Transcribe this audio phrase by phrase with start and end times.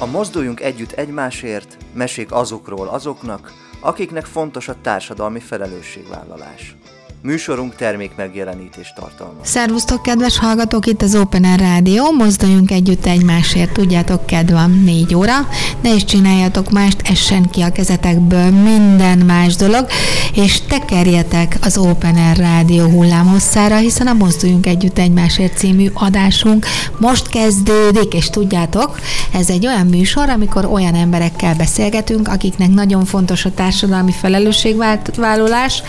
[0.00, 6.76] A Mozduljunk Együtt Egymásért mesék azokról azoknak, akiknek fontos a társadalmi felelősségvállalás.
[7.22, 9.40] Műsorunk termék megjelenítés tartalma.
[9.42, 15.14] Szervusztok, kedves hallgatók, itt az Open Air Rádió, mozduljunk együtt egymásért, tudjátok, kedv van négy
[15.14, 15.48] óra,
[15.82, 19.86] ne is csináljatok mást, essen ki a kezetekből minden más dolog,
[20.34, 26.66] és tekerjetek az Open Air Rádió hullámhosszára, hiszen a Mozduljunk Együtt Egymásért című adásunk
[26.98, 28.98] most kezdődik, és tudjátok,
[29.32, 35.82] ez egy olyan műsor, amikor olyan emberekkel beszélgetünk, akiknek nagyon fontos a társadalmi felelősségvállalás,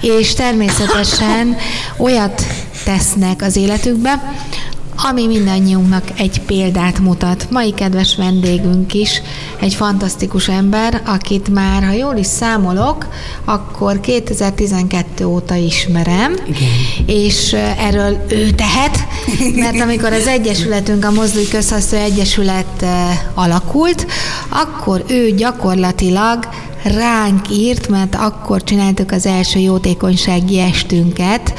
[0.00, 1.56] és természetesen természetesen
[1.96, 2.42] olyat
[2.84, 4.34] tesznek az életükbe,
[4.96, 7.46] ami mindannyiunknak egy példát mutat.
[7.50, 9.22] Mai kedves vendégünk is
[9.60, 13.06] egy fantasztikus ember, akit már, ha jól is számolok,
[13.44, 17.06] akkor 2012 óta ismerem, Igen.
[17.06, 18.98] és erről ő tehet,
[19.54, 22.84] mert amikor az Egyesületünk, a Mozdulj Közhasznú Egyesület
[23.34, 24.06] alakult,
[24.48, 26.48] akkor ő gyakorlatilag
[26.82, 31.54] ránk írt, mert akkor csináltuk az első jótékonysági estünket,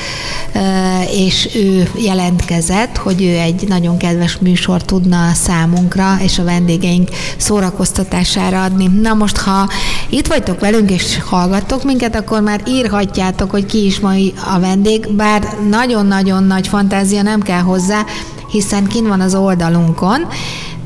[1.12, 8.64] és ő jelentkezett, hogy ő egy nagyon kedves műsor tudna számunkra és a vendégeink szórakoztatására
[8.64, 8.88] adni.
[9.02, 9.70] Na most, ha
[10.10, 15.08] itt vagytok velünk és hallgattok minket, akkor már írhatjátok, hogy ki is mai a vendég,
[15.16, 18.06] bár nagyon-nagyon nagy fantázia nem kell hozzá,
[18.52, 20.28] hiszen kin van az oldalunkon,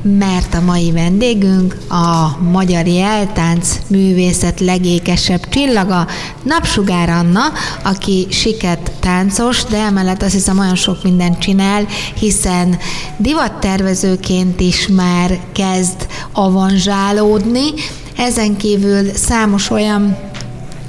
[0.02, 6.08] mert a mai vendégünk a magyar jeltánc művészet legékesebb csillaga,
[6.44, 7.44] Napsugár Anna,
[7.84, 11.86] aki siket táncos, de emellett azt hiszem olyan sok mindent csinál,
[12.20, 12.78] hiszen
[13.18, 17.74] divattervezőként is már kezd avanzsálódni,
[18.18, 20.18] ezen kívül számos olyan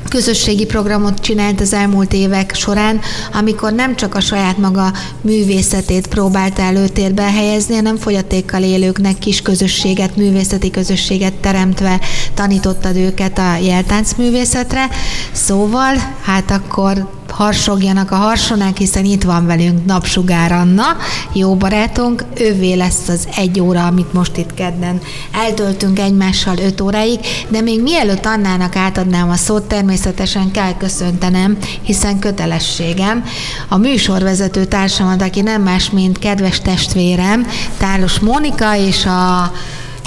[0.09, 3.01] közösségi programot csinált az elmúlt évek során,
[3.33, 10.17] amikor nem csak a saját maga művészetét próbálta előtérbe helyezni, hanem fogyatékkal élőknek kis közösséget,
[10.17, 12.01] művészeti közösséget teremtve
[12.35, 14.89] tanítottad őket a jeltánc művészetre.
[15.33, 20.97] Szóval, hát akkor harsogjanak a harsonák, hiszen itt van velünk Napsugár Anna,
[21.33, 25.01] jó barátunk, ővé lesz az egy óra, amit most itt kedden
[25.33, 27.19] eltöltünk egymással öt óráig,
[27.49, 33.25] de még mielőtt Annának átadnám a szót, természetesen kell köszöntenem, hiszen kötelességem
[33.69, 37.47] a műsorvezető társamat, aki nem más, mint kedves testvérem,
[37.79, 39.53] Tálos Mónika és a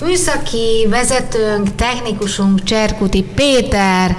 [0.05, 4.15] műszaki vezetőnk, technikusunk Cserkuti Péter,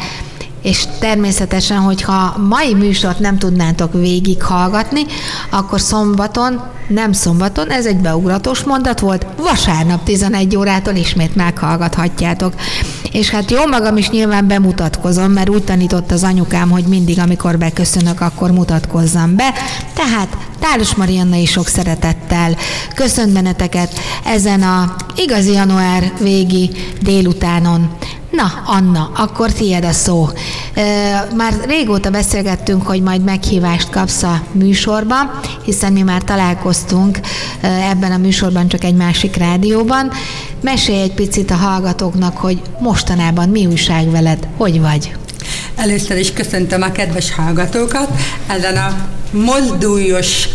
[0.63, 5.03] és természetesen, hogyha mai műsort nem tudnátok végighallgatni,
[5.51, 12.55] akkor szombaton, nem szombaton, ez egy beugratós mondat volt, vasárnap 11 órától ismét meghallgathatjátok.
[13.13, 17.59] És hát jó magam is nyilván bemutatkozom, mert úgy tanított az anyukám, hogy mindig, amikor
[17.59, 19.53] beköszönök, akkor mutatkozzam be.
[19.95, 22.57] Tehát Tálos Marianna is sok szeretettel
[22.95, 23.33] köszönt
[24.25, 27.91] ezen a igazi január végi délutánon.
[28.33, 30.29] Na, Anna, akkor tiéd a szó.
[31.37, 35.17] Már régóta beszélgettünk, hogy majd meghívást kapsz a műsorba,
[35.65, 37.21] hiszen mi már találkoztunk
[37.91, 40.11] ebben a műsorban, csak egy másik rádióban.
[40.61, 45.17] Mesélj egy picit a hallgatóknak, hogy mostanában mi újság veled, hogy vagy?
[45.77, 48.09] Először is köszöntöm a kedves hallgatókat
[48.47, 48.95] ezen a
[49.31, 50.49] mozdúlyos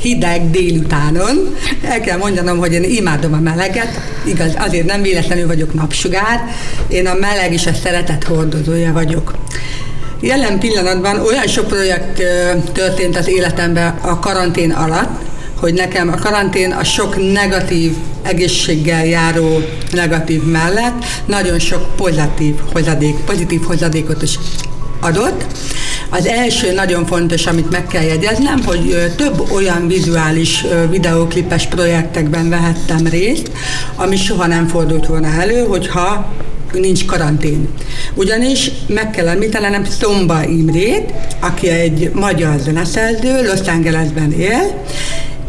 [0.00, 1.56] hideg délutánon.
[1.82, 6.40] El kell mondanom, hogy én imádom a meleget, igaz, azért nem véletlenül vagyok napsugár,
[6.88, 9.34] én a meleg és a szeretet hordozója vagyok.
[10.20, 12.22] Jelen pillanatban olyan sok projekt
[12.72, 15.28] történt az életemben a karantén alatt,
[15.60, 19.60] hogy nekem a karantén a sok negatív egészséggel járó
[19.92, 24.38] negatív mellett nagyon sok pozitív hozadék, pozitív hozadékot is
[25.00, 25.44] adott.
[26.12, 33.06] Az első nagyon fontos, amit meg kell jegyeznem, hogy több olyan vizuális videóklipes projektekben vehettem
[33.06, 33.50] részt,
[33.96, 36.32] ami soha nem fordult volna elő, hogyha
[36.72, 37.68] nincs karantén.
[38.14, 44.84] Ugyanis meg kell említenem Szomba Imrét, aki egy magyar zeneszerző, Los Angelesben él,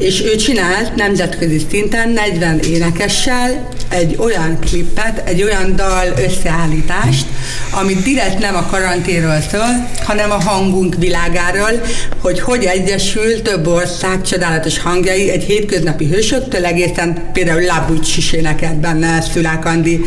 [0.01, 7.25] és ő csinált nemzetközi szinten 40 énekessel egy olyan klippet, egy olyan dal összeállítást,
[7.71, 11.81] ami direkt nem a karanténról szól, hanem a hangunk világáról,
[12.21, 18.79] hogy hogy egyesül több ország csodálatos hangjai egy hétköznapi hősöktől egészen például Labucs is énekelt
[18.79, 20.01] benne Szülák Andi,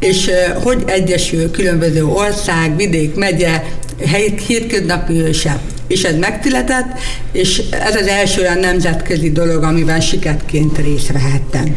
[0.00, 0.30] és
[0.62, 3.62] hogy egyesül különböző ország, vidék, megye,
[4.46, 6.98] hétköznapi hőse és ez megszületett,
[7.32, 11.76] és ez az első olyan nemzetközi dolog, amiben siketként részt vehettem.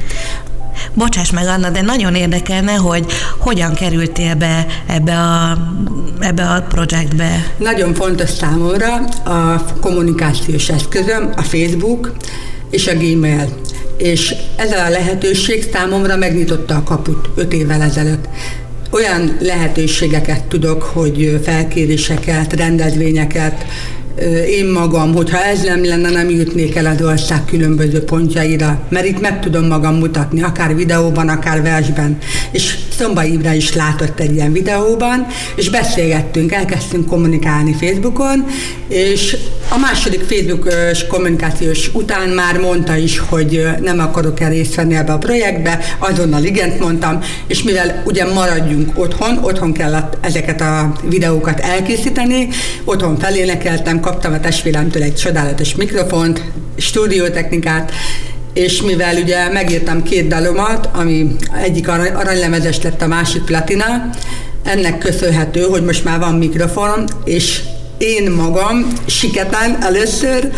[0.93, 3.05] Bocsáss meg, Anna, de nagyon érdekelne, hogy
[3.37, 5.57] hogyan kerültél be ebbe a,
[6.19, 7.53] ebbe a projektbe.
[7.57, 12.13] Nagyon fontos számomra a kommunikációs eszközöm, a Facebook
[12.69, 13.49] és a Gmail.
[13.97, 18.27] és ez a lehetőség számomra megnyitotta a kaput öt évvel ezelőtt
[18.89, 23.65] olyan lehetőségeket tudok, hogy felkéréseket, rendezvényeket,
[24.47, 29.21] én magam, hogyha ez nem lenne, nem jutnék el az ország különböző pontjaira, mert itt
[29.21, 32.17] meg tudom magam mutatni, akár videóban, akár versben.
[32.51, 38.45] És Szomba Imre is látott egy ilyen videóban, és beszélgettünk, elkezdtünk kommunikálni Facebookon,
[38.87, 39.37] és
[39.69, 45.11] a második Facebookos kommunikációs után már mondta is, hogy nem akarok el részt venni ebbe
[45.11, 51.59] a projektbe, azonnal igent mondtam, és mivel ugye maradjunk otthon, otthon kellett ezeket a videókat
[51.59, 52.47] elkészíteni,
[52.83, 56.43] otthon felénekeltem, kaptam a testvéremtől egy csodálatos mikrofont,
[56.77, 57.91] stúdiótechnikát,
[58.57, 63.85] és mivel ugye megírtam két dalomat, ami egyik aranylemezes lett, a másik platina,
[64.63, 67.61] ennek köszönhető, hogy most már van mikrofon, és
[67.97, 70.49] én magam siketán először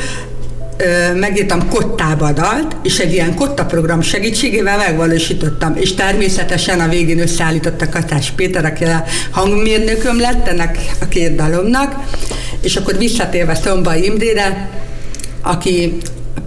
[1.16, 7.90] megírtam kottába dalt, és egy ilyen kotta program segítségével megvalósítottam, és természetesen a végén összeállította
[7.90, 11.96] Katás Péter, aki a hangmérnököm lett ennek a két dalomnak,
[12.62, 14.70] és akkor visszatérve Szomba Imrére,
[15.42, 15.98] aki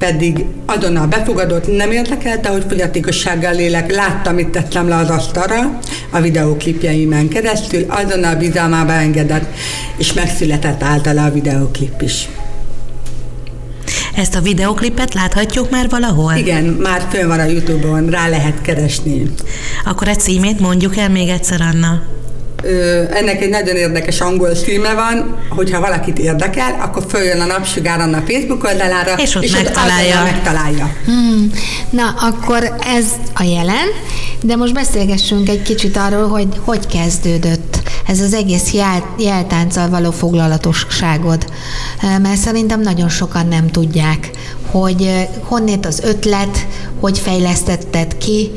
[0.02, 5.78] pedig azonnal befogadott, nem érdekelte, hogy fogyatékossággal lélek, láttam, mit tettem le az asztalra
[6.10, 9.46] a videóklipjeimen keresztül, azonnal bizalmába engedett,
[9.96, 12.28] és megszületett általa a videóklip is.
[14.16, 16.34] Ezt a videoklipet láthatjuk már valahol?
[16.34, 19.22] Igen, már fönn van a Youtube-on, rá lehet keresni.
[19.84, 22.02] Akkor egy címét mondjuk el még egyszer, Anna.
[23.11, 28.23] Ennek egy nagyon érdekes angol címe van, hogyha valakit érdekel, akkor följön a napsugáron a
[28.29, 30.17] Facebook oldalára, és ott és megtalálja.
[30.17, 30.94] Ott megtalálja.
[31.05, 31.50] Hmm.
[31.91, 33.05] Na, akkor ez
[33.35, 33.87] a jelen,
[34.43, 40.10] de most beszélgessünk egy kicsit arról, hogy hogy kezdődött ez az egész jel, jeltánccal való
[40.10, 41.46] foglalatosságod.
[42.22, 44.31] Mert szerintem nagyon sokan nem tudják,
[44.66, 46.66] hogy honnét az ötlet,
[47.00, 48.50] hogy fejlesztetted ki,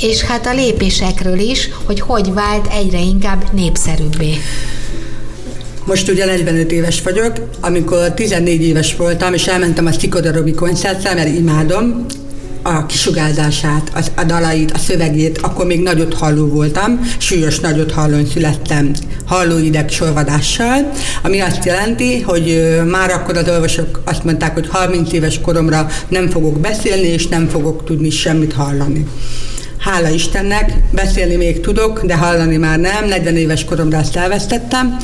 [0.00, 4.34] és hát a lépésekről is, hogy hogy vált egyre inkább népszerűbbé.
[5.84, 11.38] Most ugye 45 éves vagyok, amikor 14 éves voltam, és elmentem a Szikodarobi koncertre, mert
[11.38, 12.06] imádom,
[12.68, 18.26] a kisugárzását, az, a dalait, a szövegét, akkor még nagyot halló voltam, súlyos nagyot hallón
[18.26, 18.90] születtem
[19.26, 20.90] hallóideg sorvadással,
[21.22, 26.28] ami azt jelenti, hogy már akkor az olvasók azt mondták, hogy 30 éves koromra nem
[26.28, 29.06] fogok beszélni, és nem fogok tudni semmit hallani.
[29.78, 34.96] Hála Istennek, beszélni még tudok, de hallani már nem, 40 éves koromra azt elvesztettem,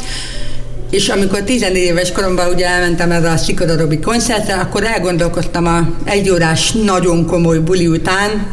[0.95, 6.31] és amikor 14 éves koromban ugye elmentem erre a Szikadarobi koncertre, akkor elgondolkoztam a egy
[6.31, 8.47] órás nagyon komoly buli után,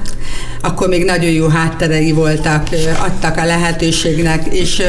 [0.61, 2.67] akkor még nagyon jó hátterei voltak,
[2.99, 4.81] adtak a lehetőségnek, és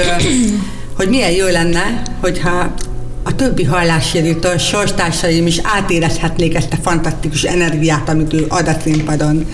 [0.96, 2.74] hogy milyen jó lenne, hogyha
[3.22, 9.46] a többi hallássérült sorstársaim is átérezhetnék ezt a fantasztikus energiát, amit ő ad a színpadon.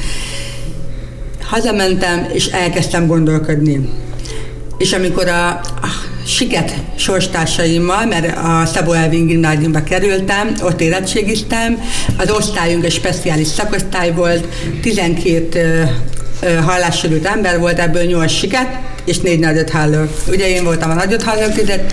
[1.43, 3.89] Hazamentem, és elkezdtem gondolkodni.
[4.77, 5.61] És amikor a
[6.29, 11.83] siket sorstársaimmal, mert a Szabó Elvin gimnáziumba kerültem, ott érettségiztem,
[12.17, 14.47] az osztályunk egy speciális szakosztály volt,
[14.83, 15.91] 12
[16.65, 18.69] hallássérült ember volt, ebből 8 siket,
[19.05, 20.05] és 4 nagyot halló.
[20.29, 21.93] Ugye én voltam a nagyot halló között,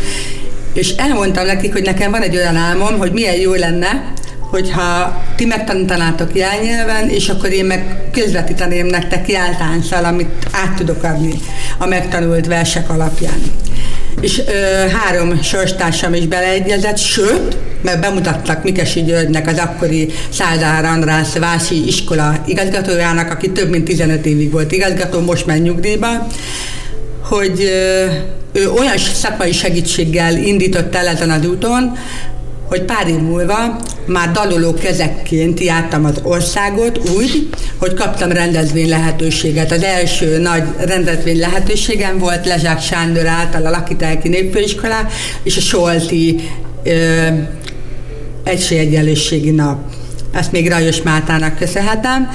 [0.74, 5.46] és elmondtam nekik, hogy nekem van egy olyan álmom, hogy milyen jó lenne, hogyha ti
[5.46, 11.34] megtanítanátok jelnyelven, és akkor én meg közvetíteném nektek jeltánszal, amit át tudok adni
[11.78, 13.42] a megtanult versek alapján
[14.26, 21.38] és ö, három sorstársam is beleegyezett, sőt, mert bemutattak Mikesi Györgynek, az akkori Szádár András
[21.40, 26.28] Vási iskola igazgatójának, aki több mint 15 évig volt igazgató, most megy nyugdíjba,
[27.22, 28.06] hogy ö,
[28.60, 31.98] ő olyan szakmai segítséggel indított el ezen az úton,
[32.68, 39.72] hogy pár év múlva már daloló kezekként jártam az országot úgy, hogy kaptam rendezvény lehetőséget.
[39.72, 45.08] Az első nagy rendezvény lehetőségem volt Lezsák Sándor által a Lakitelki Népfőiskolá
[45.44, 46.50] és a Solti
[46.84, 47.28] ö,
[48.44, 49.80] Egységegyenlőségi Nap.
[50.34, 52.30] Ezt még Rajos Mátának köszönhetem.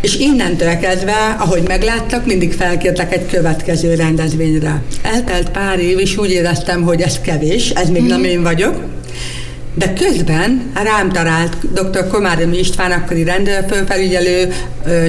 [0.00, 4.82] És innentől kezdve, ahogy megláttak, mindig felkértek egy következő rendezvényre.
[5.02, 8.06] Eltelt pár év, és úgy éreztem, hogy ez kevés, ez még mm.
[8.06, 8.84] nem én vagyok,
[9.74, 12.06] de közben rám talált dr.
[12.06, 14.54] Komáromi István, akkori rendőrfőfelügyelő,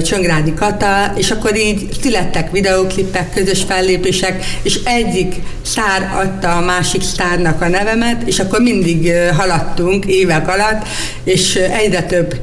[0.04, 7.02] Csöngrádi Kata, és akkor így születtek videóklipek, közös fellépések, és egyik szár adta a másik
[7.02, 10.86] sztárnak a nevemet, és akkor mindig haladtunk évek alatt,
[11.24, 12.40] és egyre több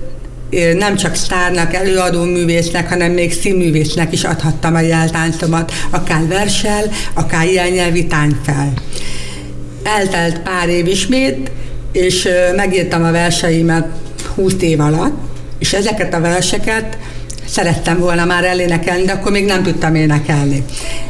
[0.77, 7.45] nem csak sztárnak, előadó művésznek, hanem még színművésznek is adhattam a jeltáncomat, akár versel, akár
[7.45, 8.73] jelnyelvi tányfel.
[9.83, 11.51] Eltelt pár év ismét,
[11.91, 13.87] és megírtam a verseimet
[14.35, 15.17] 20 év alatt,
[15.59, 16.97] és ezeket a verseket
[17.45, 20.63] szerettem volna már elénekelni, de akkor még nem tudtam énekelni.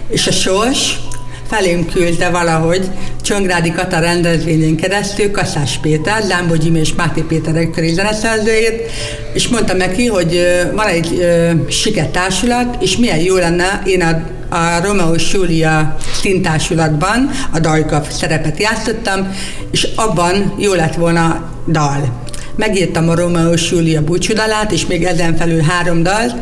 [0.09, 0.99] És a sors
[1.47, 2.89] felém küldte valahogy
[3.21, 8.91] Csongrádi Kata rendezvényén keresztül Kaszás Péter, Lámbó Jimmy és Máté Péter egykori zeneszerzőjét,
[9.33, 10.39] és mondtam neki, hogy
[10.73, 11.25] van egy
[11.69, 18.59] siket társulat, és milyen jó lenne, én a a Romeo Júlia szintársulatban a Dajkap szerepet
[18.59, 19.35] játszottam,
[19.71, 22.23] és abban jó lett volna dal.
[22.55, 26.35] Megírtam a Romeo Júlia búcsúdalát, és még ezen felül három dalt,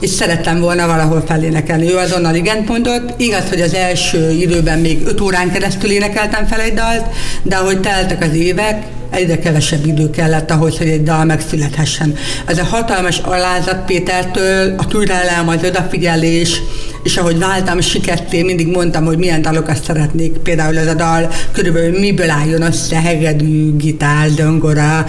[0.00, 1.90] és szerettem volna valahol felénekelni.
[1.90, 3.20] Ő azonnal igent mondott.
[3.20, 7.04] Igaz, hogy az első időben még öt órán keresztül énekeltem fel egy dalt,
[7.42, 12.14] de ahogy teltek az évek, egyre kevesebb idő kellett ahhoz, hogy egy dal megszülethessen.
[12.46, 16.62] Ez a hatalmas alázat Pétertől, a türelem, az odafigyelés,
[17.02, 20.32] és ahogy váltam siketté, mindig mondtam, hogy milyen dalokat szeretnék.
[20.32, 25.06] Például ez a dal körülbelül miből álljon össze, hegedű, gitár, döngora,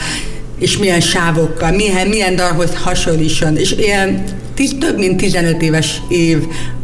[0.61, 3.57] és milyen sávokkal, milyen, milyen dalhoz hasonlítson.
[3.57, 6.37] És ilyen tíz, több mint 15 éves év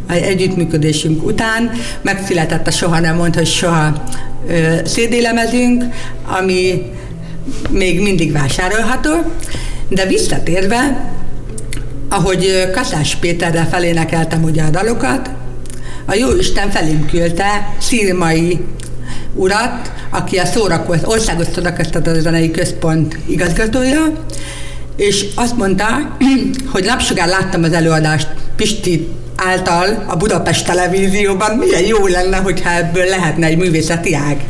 [0.06, 1.70] együttműködésünk után
[2.02, 4.04] megszületett a Soha nem mond, hogy soha
[4.84, 5.14] CD
[6.26, 6.82] ami
[7.70, 9.10] még mindig vásárolható,
[9.88, 11.10] de visszatérve,
[12.08, 15.30] ahogy Katás Péterrel felénekeltem ugye a dalokat,
[16.04, 18.58] a jó Isten felém küldte Szirmai
[19.38, 24.24] urat, aki a szórakoz, országos szórakoztató zenei központ igazgatója,
[24.96, 26.16] és azt mondta,
[26.72, 33.04] hogy napsugár láttam az előadást Pisti által a Budapest televízióban, milyen jó lenne, hogyha ebből
[33.04, 34.44] lehetne egy művészeti ág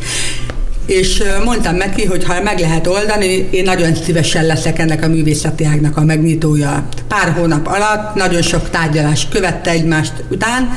[0.89, 5.65] és mondtam neki, hogy ha meg lehet oldani, én nagyon szívesen leszek ennek a művészeti
[5.65, 6.87] ágnak a megnyitója.
[7.07, 10.71] Pár hónap alatt nagyon sok tárgyalás követte egymást után,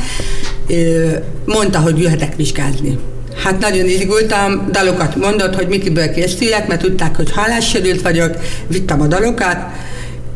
[1.45, 2.99] mondta, hogy jöhetek vizsgázni.
[3.42, 9.06] Hát nagyon izgultam, dalokat mondott, hogy mikiből készüljek, mert tudták, hogy hallássérült vagyok, vittem a
[9.06, 9.56] dalokat,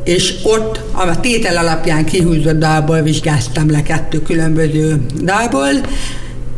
[0.04, 5.70] és ott a tétel alapján kihúzott dalból vizsgáztam le kettő különböző dalból,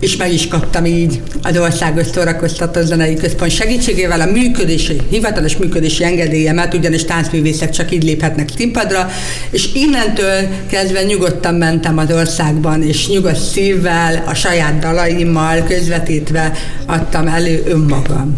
[0.00, 6.04] és meg is kaptam így az Országos Szórakoztató Zenei Központ segítségével a működési, hivatalos működési
[6.04, 9.10] engedélyemet, ugyanis táncművészek csak így léphetnek színpadra,
[9.50, 16.52] és innentől kezdve nyugodtan mentem az országban, és nyugodt szívvel, a saját dalaimmal közvetítve
[16.86, 18.34] adtam elő önmagam.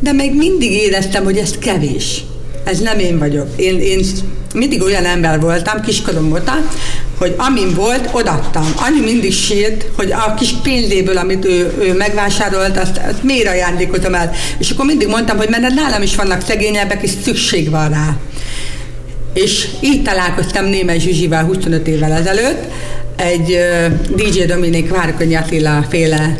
[0.00, 2.24] De még mindig éreztem, hogy ez kevés.
[2.64, 3.48] Ez nem én vagyok.
[3.56, 4.00] Én, én
[4.56, 6.68] mindig olyan ember voltam, kiskorom voltam,
[7.18, 8.72] hogy amin volt, odattam.
[8.76, 14.14] Annyi mindig sírt, hogy a kis pénzéből, amit ő, ő megvásárolt, azt, azt miért ajándékozom
[14.14, 14.32] el.
[14.58, 18.16] És akkor mindig mondtam, hogy mert nálam is vannak szegényebbek, és szükség van rá.
[19.32, 22.62] És így találkoztam Némely Zsuzsival 25 évvel ezelőtt,
[23.16, 23.58] egy
[24.16, 26.36] DJ Dominik Várkonyi Attila féle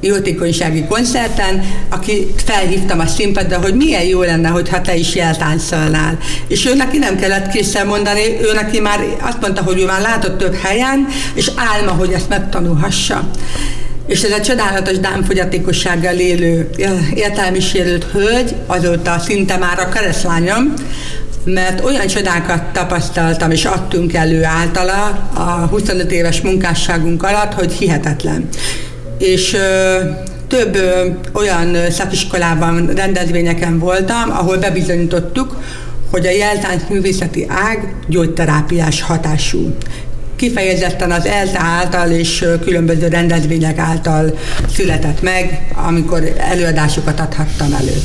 [0.00, 6.18] jótékonysági koncerten, aki felhívtam a színpadra, hogy milyen jó lenne, hogyha te is jeltáncolnál.
[6.48, 10.00] És ő neki nem kellett készen mondani, ő neki már azt mondta, hogy ő már
[10.00, 13.30] látott több helyen, és álma, hogy ezt megtanulhassa.
[14.06, 16.70] És ez a csodálatos dámfogyatékossággal élő
[17.14, 20.74] értelmi sérült hölgy, azóta szinte már a keresztlányom,
[21.44, 28.48] mert olyan csodákat tapasztaltam és adtunk elő általa a 25 éves munkásságunk alatt, hogy hihetetlen
[29.20, 29.56] és
[30.46, 30.78] több
[31.32, 35.62] olyan szakiskolában, rendezvényeken voltam, ahol bebizonyítottuk,
[36.10, 39.76] hogy a jeltánc művészeti ág gyógyterápiás hatású.
[40.36, 44.38] Kifejezetten az ELTA által és különböző rendezvények által
[44.74, 47.96] született meg, amikor előadásokat adhattam elő.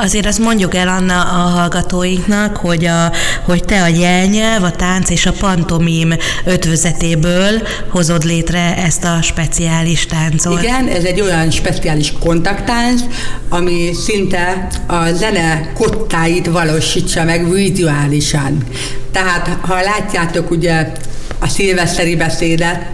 [0.00, 3.12] Azért azt mondjuk el Anna a hallgatóinknak, hogy, a,
[3.44, 6.14] hogy te a jelnyelv, a tánc és a pantomim
[6.44, 10.62] ötvözetéből hozod létre ezt a speciális táncot.
[10.62, 13.02] Igen, ez egy olyan speciális kontakttánc,
[13.48, 18.64] ami szinte a zene kottáit valósítsa meg vizuálisan.
[19.12, 20.92] Tehát, ha látjátok ugye
[21.38, 22.86] a szilveszteri beszédet,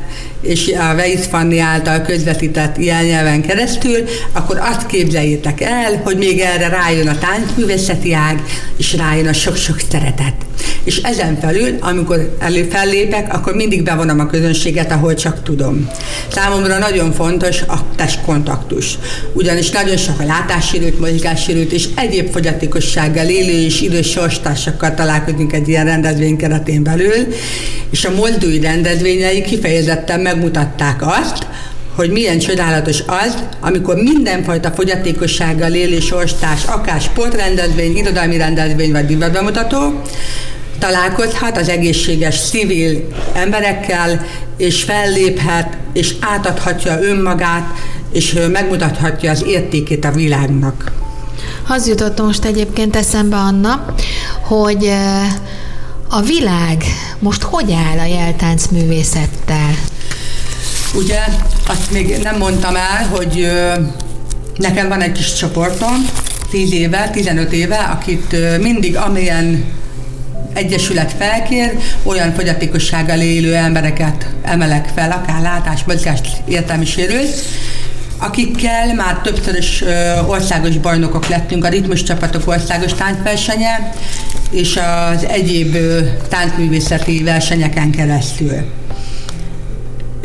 [0.45, 6.41] és a Weiss Fanni által közvetített ilyen nyelven keresztül, akkor azt képzeljétek el, hogy még
[6.41, 8.43] erre rájön a táncművészeti ág,
[8.77, 10.35] és rájön a sok-sok szeretet.
[10.85, 15.91] És ezen felül, amikor előfellépek, akkor mindig bevonom a közönséget, ahol csak tudom.
[16.29, 18.99] Számomra nagyon fontos a testkontaktus.
[19.33, 25.69] Ugyanis nagyon sok a látássérült, mozgássérült és egyéb fogyatékossággal élő és idős sorstársakkal találkozunk egy
[25.69, 27.27] ilyen rendezvény keretén belül,
[27.91, 31.47] és a moldói rendezvényei kifejezetten megmutatták azt,
[31.95, 40.01] hogy milyen csodálatos az, amikor mindenfajta fogyatékossággal élő sorstárs, akár sportrendezvény, irodalmi rendezvény vagy divatbemutató,
[40.79, 47.67] találkozhat az egészséges civil emberekkel, és felléphet, és átadhatja önmagát,
[48.13, 50.93] és megmutathatja az értékét a világnak.
[51.69, 53.95] Az jutott most egyébként eszembe, Anna,
[54.41, 54.91] hogy
[56.09, 56.85] A világ
[57.19, 59.75] most hogy áll a jeltánc művészettel?
[60.95, 61.19] Ugye,
[61.67, 63.53] azt még nem mondtam el, hogy
[64.57, 66.09] nekem van egy kis csoportom,
[66.51, 69.65] 10 éve, 15 éve, akit mindig amilyen
[70.53, 77.35] egyesület felkér, olyan fogyatékossággal élő embereket emelek fel, akár látás, mozgás, értelmi sérült,
[78.19, 79.85] akikkel már többszörös
[80.27, 83.93] országos bajnokok lettünk, a ritmus csapatok országos táncversenye,
[84.51, 85.77] és az egyéb
[86.29, 88.83] táncművészeti versenyeken keresztül.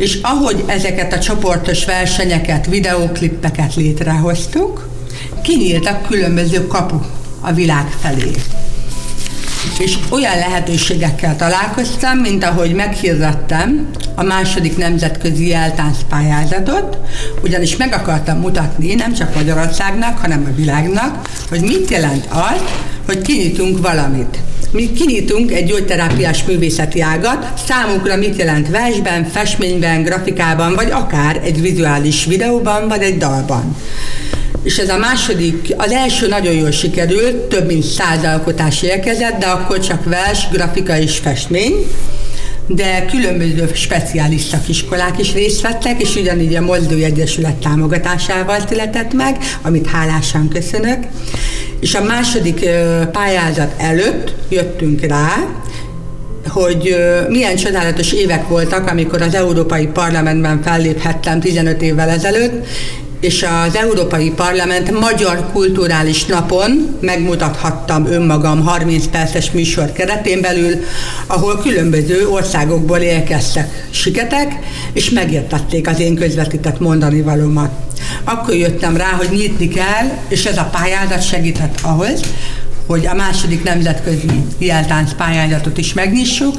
[0.00, 4.88] És ahogy ezeket a csoportos versenyeket, videóklippeket létrehoztuk,
[5.42, 7.06] kinyíltak különböző kapuk
[7.40, 8.30] a világ felé.
[9.78, 16.98] És olyan lehetőségekkel találkoztam, mint ahogy meghirdettem a második nemzetközi jeltánc pályázatot,
[17.42, 22.62] ugyanis meg akartam mutatni nem csak Magyarországnak, hanem a világnak, hogy mit jelent az,
[23.06, 24.38] hogy kinyitunk valamit.
[24.72, 31.60] Mi kinyitunk egy gyógyterápiás művészeti ágat, számunkra mit jelent versben, festményben, grafikában, vagy akár egy
[31.60, 33.76] vizuális videóban, vagy egy dalban?
[34.62, 39.46] És ez a második, az első nagyon jól sikerült, több mint száz alkotás érkezett, de
[39.46, 41.74] akkor csak vers, grafika és festmény,
[42.74, 49.36] de különböző speciális szakiskolák is részt vettek, és ugyanígy a Mozdói Egyesület támogatásával született meg,
[49.62, 50.98] amit hálásan köszönök.
[51.80, 52.68] És a második
[53.12, 55.32] pályázat előtt jöttünk rá,
[56.48, 56.96] hogy
[57.28, 62.66] milyen csodálatos évek voltak, amikor az Európai Parlamentben felléphettem 15 évvel ezelőtt,
[63.20, 70.74] és az Európai Parlament Magyar Kulturális Napon megmutathattam önmagam 30 perces műsor keretén belül,
[71.26, 74.52] ahol különböző országokból érkeztek siketek,
[74.92, 77.70] és megértették az én közvetített mondani valómat.
[78.24, 82.20] Akkor jöttem rá, hogy nyitni kell, és ez a pályázat segített ahhoz,
[82.86, 86.54] hogy a második nemzetközi jeltánc pályázatot is megnyissuk,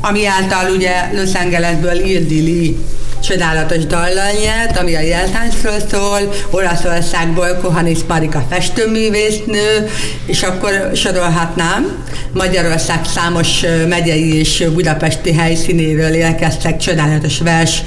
[0.00, 2.74] ami által ugye Los Angelesből Ildi Lee
[3.22, 9.88] csodálatos dallal nyert, ami a jeltáncról szól, Olaszországból Kohanis Marika festőművésznő,
[10.26, 17.82] és akkor sorolhatnám, Magyarország számos megyei és budapesti helyszínéről érkeztek csodálatos vers,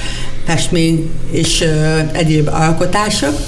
[0.46, 1.64] festmény és
[2.12, 3.40] egyéb alkotások,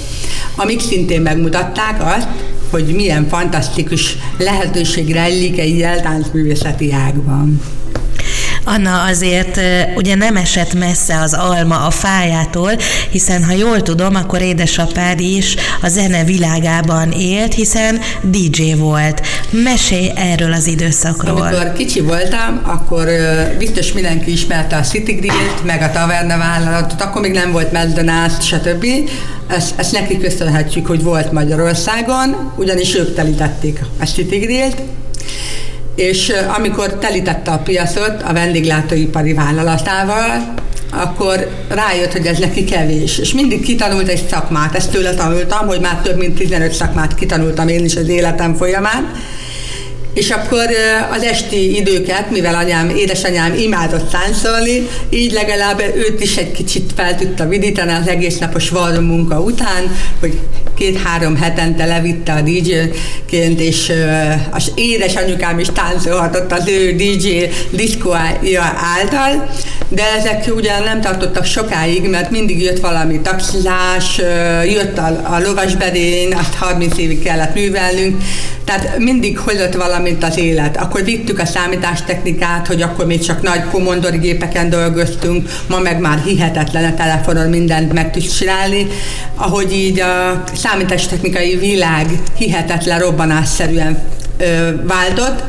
[0.56, 2.28] amik szintén megmutatták azt,
[2.70, 7.60] hogy milyen fantasztikus lehetőség rejlik egy jeltáncművészeti ágban.
[8.74, 9.60] Anna azért
[9.96, 12.70] ugye nem esett messze az alma a fájától,
[13.10, 19.26] hiszen ha jól tudom, akkor édesapád is a zene világában élt, hiszen DJ volt.
[19.50, 21.40] Mesélj erről az időszakról.
[21.40, 23.08] Amikor kicsi voltam, akkor
[23.58, 28.40] biztos mindenki ismerte a City Grill-t, meg a Taverna vállalatot, akkor még nem volt McDonald's,
[28.40, 28.86] stb.
[29.48, 34.76] Ezt, ezt neki köszönhetjük, hogy volt Magyarországon, ugyanis ők telítették a City Grill-t,
[35.98, 40.54] és amikor telítette a piacot a vendéglátóipari vállalatával,
[40.90, 43.18] akkor rájött, hogy ez neki kevés.
[43.18, 44.74] És mindig kitanult egy szakmát.
[44.74, 49.12] Ezt tőle tanultam, hogy már több mint 15 szakmát kitanultam én is az életem folyamán.
[50.14, 50.66] És akkor
[51.10, 57.16] az esti időket, mivel anyám, édesanyám imádott táncolni, így legalább őt is egy kicsit fel
[57.16, 60.38] tudta vidítani az egész napos varrom munka után, hogy
[60.78, 63.92] két-három hetente levitte a DJ-ként, és
[64.50, 69.48] az édesanyukám is táncolhatott az ő DJ diszkója által,
[69.88, 74.20] de ezek ugyan nem tartottak sokáig, mert mindig jött valami taxizás,
[74.64, 78.22] jött a, a lovasbedén, azt 30 évig kellett művelnünk,
[78.64, 80.76] tehát mindig hozott valamit az élet.
[80.76, 86.18] Akkor vittük a számítástechnikát, hogy akkor még csak nagy komondori gépeken dolgoztunk, ma meg már
[86.24, 88.86] hihetetlen a telefonon mindent meg tudsz csinálni.
[89.34, 92.06] Ahogy így a számítástechnikai világ
[92.38, 93.98] hihetetlen robbanásszerűen
[94.82, 95.42] váltott,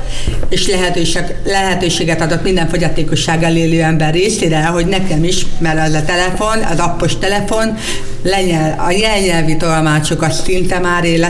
[0.50, 6.04] és lehetőség, lehetőséget adott minden fogyatékossággal élő ember részére, hogy nekem is, mert az a
[6.06, 7.78] telefon, az appos telefon,
[8.24, 11.26] lenyel, a jelnyelvi tolmácsokat szinte már én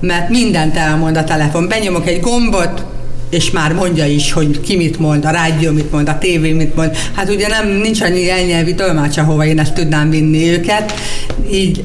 [0.00, 1.68] mert mindent elmond a telefon.
[1.68, 2.84] Benyomok egy gombot,
[3.30, 6.74] és már mondja is, hogy ki mit mond, a rádió mit mond, a tévé mit
[6.74, 6.96] mond.
[7.14, 10.94] Hát ugye nem, nincs annyi elnyelvi tolmács, ahova én ezt tudnám vinni őket,
[11.50, 11.84] így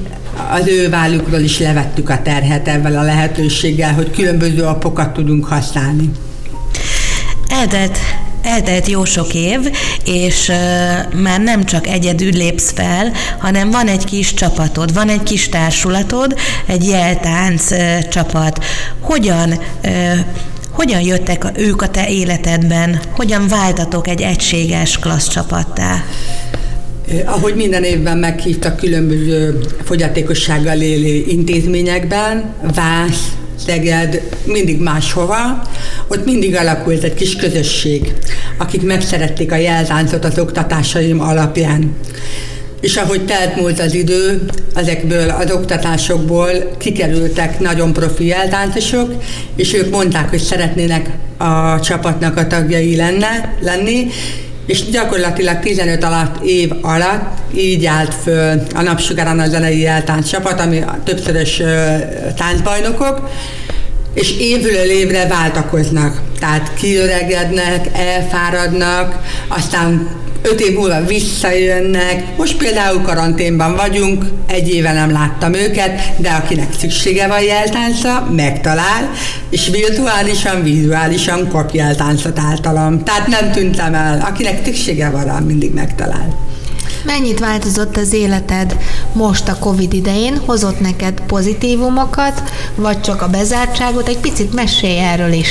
[0.52, 6.12] az ő vállukról is levettük a terhet ebben a lehetőséggel, hogy különböző apokat tudunk használni.
[7.48, 7.98] Eltelt
[8.44, 9.60] eltelt jó sok év,
[10.06, 15.24] és uh, már nem csak egyedül lépsz fel, hanem van egy kis csapatod, van egy
[15.24, 18.66] kis társulatod, egy jeltánc uh, csapat.
[19.02, 20.20] Hogyan uh,
[20.72, 23.00] hogyan jöttek ők a te életedben?
[23.16, 26.04] Hogyan váltatok egy egységes klassz csapattá?
[27.26, 33.32] Ahogy minden évben meghívtak különböző fogyatékossággal élő intézményekben, VÁSZ,
[33.66, 35.62] Szeged, mindig máshova,
[36.08, 38.14] ott mindig alakult egy kis közösség,
[38.58, 41.96] akik megszerették a jeltáncot az oktatásaim alapján.
[42.82, 44.42] És ahogy telt múlt az idő,
[44.76, 49.14] ezekből az oktatásokból kikerültek nagyon profi jeltáncosok,
[49.56, 54.08] és ők mondták, hogy szeretnének a csapatnak a tagjai lenne, lenni,
[54.66, 60.60] és gyakorlatilag 15 alatt év alatt így állt föl a Napsugárán a zenei jeltánc csapat,
[60.60, 61.62] ami többszörös
[62.38, 63.30] táncbajnokok,
[64.14, 66.22] és évről évre váltakoznak.
[66.40, 70.08] Tehát kiöregednek, elfáradnak, aztán
[70.44, 72.38] öt év múlva visszajönnek.
[72.38, 79.12] Most például karanténban vagyunk, egy éve nem láttam őket, de akinek szüksége van jeltáncra, megtalál,
[79.50, 83.04] és virtuálisan, vizuálisan kap jeltáncot általam.
[83.04, 84.26] Tehát nem tűntem el.
[84.30, 86.53] Akinek szüksége van mindig megtalál.
[87.06, 88.78] Mennyit változott az életed
[89.14, 90.38] most a Covid idején?
[90.46, 92.44] Hozott neked pozitívumokat,
[92.76, 94.08] vagy csak a bezártságot?
[94.08, 95.48] Egy picit mesélj erről is.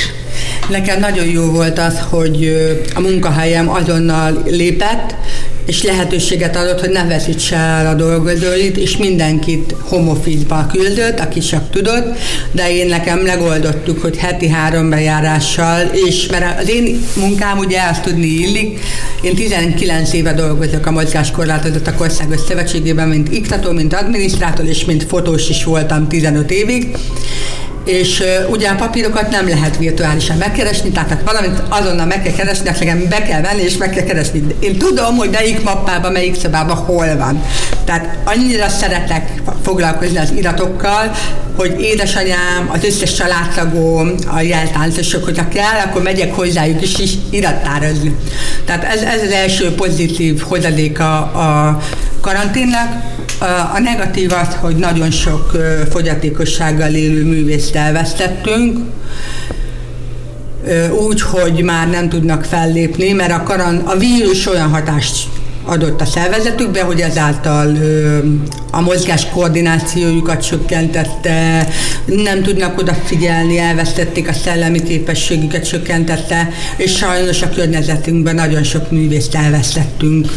[0.69, 2.55] Nekem nagyon jó volt az, hogy
[2.95, 5.15] a munkahelyem azonnal lépett,
[5.65, 11.69] és lehetőséget adott, hogy ne veszítse el a dolgozóit, és mindenkit homofizba küldött, aki csak
[11.69, 12.17] tudott,
[12.51, 18.03] de én nekem megoldottuk, hogy heti három bejárással, és mert az én munkám ugye azt
[18.03, 18.79] tudni illik,
[19.21, 25.49] én 19 éve dolgozok a mozgáskorlátozottak országos szövetségében, mint iktató, mint adminisztrátor, és mint fotós
[25.49, 26.97] is voltam 15 évig,
[27.85, 28.23] és
[28.71, 33.41] a papírokat nem lehet virtuálisan megkeresni, tehát valamit azonnal meg kell keresni, nekem be kell
[33.41, 34.43] venni, és meg kell keresni.
[34.59, 37.43] Én tudom, hogy melyik mappában, melyik szobában hol van.
[37.85, 41.11] Tehát annyira szeretek foglalkozni az iratokkal,
[41.55, 48.15] hogy édesanyám, az összes családtagom, a jeltáncosok, hogyha kell, akkor megyek hozzájuk is, is irattározni.
[48.65, 51.79] Tehát ez, ez az első pozitív hozadéka a
[52.21, 53.12] karanténnak.
[53.73, 55.51] A negatív az, hogy nagyon sok
[55.89, 58.77] fogyatékossággal élő művészt elvesztettünk,
[61.07, 65.27] úgy, hogy már nem tudnak fellépni, mert a, karan, a vírus olyan hatást
[65.65, 67.77] adott a szervezetükbe, hogy ezáltal
[68.71, 71.67] a mozgás koordinációjukat csökkentette,
[72.05, 79.35] nem tudnak odafigyelni, elvesztették a szellemi képességüket, csökkentette, és sajnos a környezetünkben nagyon sok művészt
[79.35, 80.27] elvesztettünk.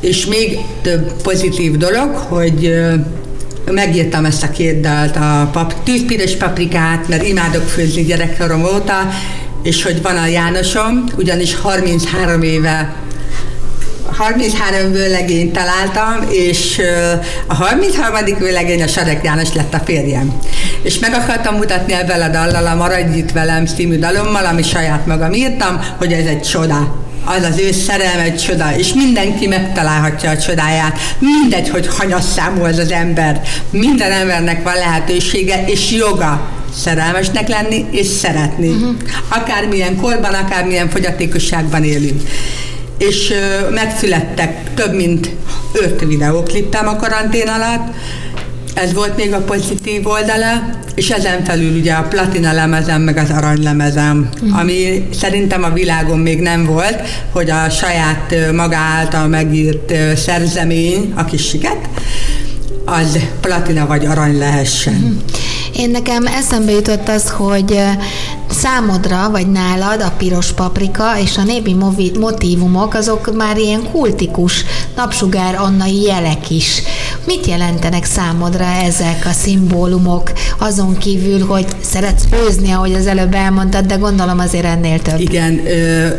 [0.00, 2.74] És még több pozitív dolog, hogy
[3.70, 9.08] megírtam ezt a két dalt, a pap, tűzpiros paprikát, mert imádok főzni gyerekkorom óta,
[9.62, 12.94] és hogy van a Jánosom, ugyanis 33 éve
[14.16, 16.80] 33 vőlegényt találtam, és
[17.46, 18.38] a 33.
[18.38, 20.38] vőlegény a Sarek János lett a férjem.
[20.82, 25.06] És meg akartam mutatni ebben a dallal a Maradj itt velem című dalommal, ami saját
[25.06, 27.06] magam írtam, hogy ez egy csoda
[27.36, 30.98] az az ő szerelme egy csoda, és mindenki megtalálhatja a csodáját.
[31.18, 33.40] Mindegy, hogy hanyasszámú az az ember.
[33.70, 38.68] Minden embernek van lehetősége és joga szerelmesnek lenni és szeretni.
[38.68, 38.94] Uh-huh.
[39.28, 42.22] Akármilyen korban, akármilyen fogyatékosságban élünk
[42.98, 43.32] és
[43.70, 45.30] megszülettek több mint
[45.72, 47.94] öt videókliptem a karantén alatt,
[48.82, 53.30] ez volt még a pozitív oldala, és ezen felül ugye a platina lemezem, meg az
[53.30, 54.58] aranylemezem, uh-huh.
[54.58, 57.00] ami szerintem a világon még nem volt,
[57.32, 61.88] hogy a saját maga által megírt szerzemény, a kis siket,
[62.84, 64.94] az platina vagy arany lehessen.
[64.94, 65.16] Uh-huh.
[65.76, 67.80] Én nekem eszembe jutott az, hogy
[68.50, 71.76] számodra, vagy nálad a piros paprika és a népi
[72.18, 74.64] motívumok, azok már ilyen kultikus,
[74.96, 76.82] napsugár annai jelek is.
[77.26, 83.86] Mit jelentenek számodra ezek a szimbólumok, azon kívül, hogy szeretsz főzni, ahogy az előbb elmondtad,
[83.86, 85.20] de gondolom azért ennél több.
[85.20, 85.60] Igen,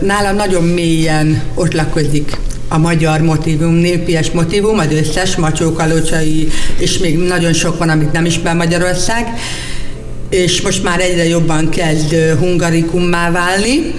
[0.02, 2.38] nálam nagyon mélyen ott lakozik
[2.70, 8.26] a magyar motivum, népies motivum, az összes, macsókalocsai, és még nagyon sok van, amit nem
[8.26, 9.34] ismer Magyarország,
[10.30, 13.94] és most már egyre jobban kezd hungarikummá válni.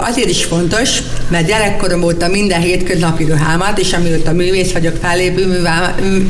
[0.00, 5.62] Azért is fontos, mert gyerekkorom óta minden hétköznapi ruhámat, és amióta művész vagyok, fellépő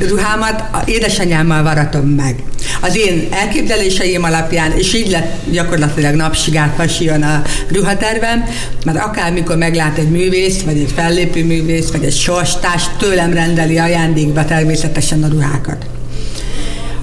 [0.09, 2.43] ruhámat, édesanyámmal varatom meg.
[2.81, 8.45] Az én elképzeléseim alapján, és így lett gyakorlatilag napsigát pasion a ruhatervem,
[8.85, 14.45] mert akármikor meglát egy művész, vagy egy fellépő művész, vagy egy sorstás, tőlem rendeli ajándékba
[14.45, 15.87] természetesen a ruhákat.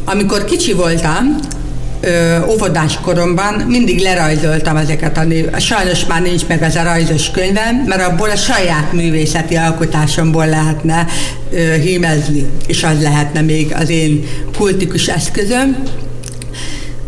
[0.06, 1.39] Amikor kicsi voltam,
[2.47, 5.57] óvodás koromban mindig lerajzoltam ezeket a név.
[5.57, 11.05] Sajnos már nincs meg ez a rajzos könyvem, mert abból a saját művészeti alkotásomból lehetne
[11.51, 14.25] ö, hímezni, és az lehetne még az én
[14.57, 15.83] kultikus eszközöm.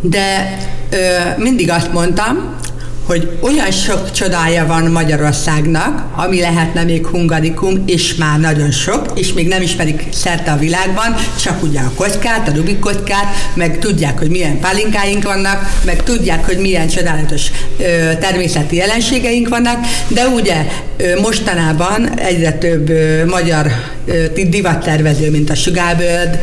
[0.02, 0.58] De
[0.90, 0.98] ö,
[1.38, 2.56] mindig azt mondtam,
[3.06, 9.34] hogy olyan sok csodája van Magyarországnak, ami lehetne még hungarikum, és már nagyon sok, és
[9.34, 14.20] még nem ismerik szerte a világban, csak ugye a kockát, a Rubik kockát, meg tudják,
[14.20, 17.84] hogy milyen pálinkáink vannak, meg tudják, hogy milyen csodálatos ö,
[18.20, 20.66] természeti jelenségeink vannak, de ugye
[20.98, 23.68] ö, mostanában egyre több ö, magyar
[24.06, 26.40] ö, divattervező, mint a Sugárbird,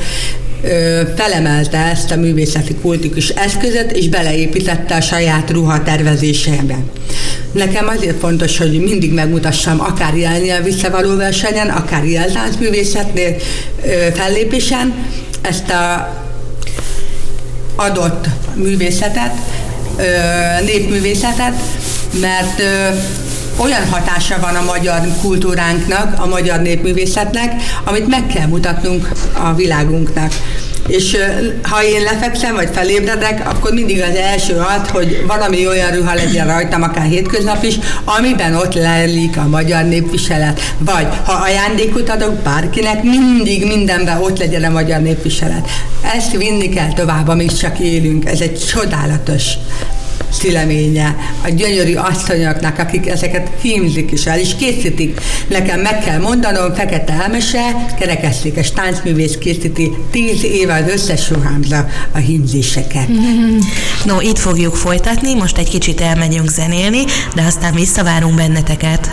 [1.16, 6.78] felemelte ezt a művészeti kultikus eszközet, és beleépítette a saját ruha tervezésébe.
[7.52, 13.36] Nekem azért fontos, hogy mindig megmutassam akár ilyen visszavaló versenyen, akár ilyen művészetnél
[14.14, 14.94] fellépésen
[15.42, 16.20] ezt a
[17.76, 19.32] adott művészetet,
[20.64, 21.54] népművészetet,
[22.20, 22.62] mert
[23.56, 30.32] olyan hatása van a magyar kultúránknak, a magyar népművészetnek, amit meg kell mutatnunk a világunknak.
[30.86, 31.16] És
[31.62, 36.46] ha én lefekszem, vagy felébredek, akkor mindig az első ad, hogy valami olyan ruha legyen
[36.46, 40.74] rajtam, akár hétköznap is, amiben ott lelik a magyar népviselet.
[40.78, 45.68] Vagy ha ajándékot adok bárkinek, mindig mindenben ott legyen a magyar népviselet.
[46.14, 48.24] Ezt vinni kell tovább, amíg csak élünk.
[48.24, 49.44] Ez egy csodálatos
[50.32, 55.20] szüleménye, a gyönyörű asszonyoknak, akik ezeket hímzik és el is készítik.
[55.48, 62.18] Nekem meg kell mondanom, Fekete Elmese, kerekesztékes táncművész készíti, tíz éve az összes ruhámza a
[62.18, 63.08] hímzéseket.
[64.04, 69.10] No, itt fogjuk folytatni, most egy kicsit elmegyünk zenélni, de aztán visszavárunk benneteket.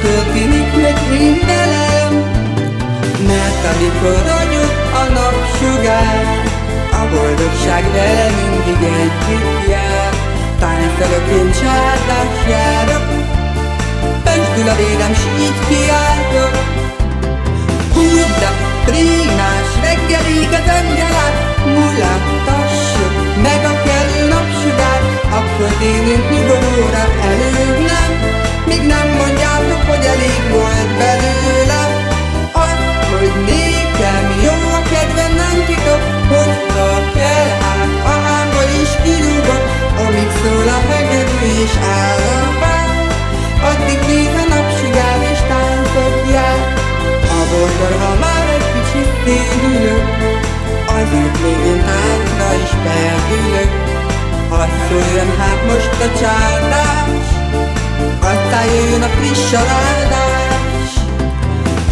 [0.00, 2.12] Történik meg én velem
[3.26, 6.44] Mert amikor ragyog a napsugár
[6.92, 10.12] A boldogság vele mindig együtt jár.
[10.58, 13.04] Táncolok én csárdás járok
[14.24, 16.54] Pestül a vérem, s így kiáltok.
[17.92, 21.36] Húzza, prímás reggelig az angyalát
[21.74, 23.14] Mulattassuk
[23.46, 25.00] meg a kell napsugár.
[25.38, 28.10] Akkor térünk nyugodóra előbb nem
[28.70, 31.80] Míg nem mondjátok, hogy elég volt belőle.
[32.64, 39.62] Azt, hogy nékem jó a kedvem nem titok Hozta kell át a hámból is kirúgok
[40.04, 42.88] Amíg szól a hegedű és áll a fán
[43.70, 46.58] Addig néz a napsugár és táncot jár.
[47.36, 48.19] A boldog,
[49.30, 50.08] szédülök
[50.86, 51.82] Azért még én
[52.64, 53.70] is perdülök
[54.48, 57.38] Hadd szóljon hát most a csárdás
[58.20, 60.90] aztán jön a friss aláldás.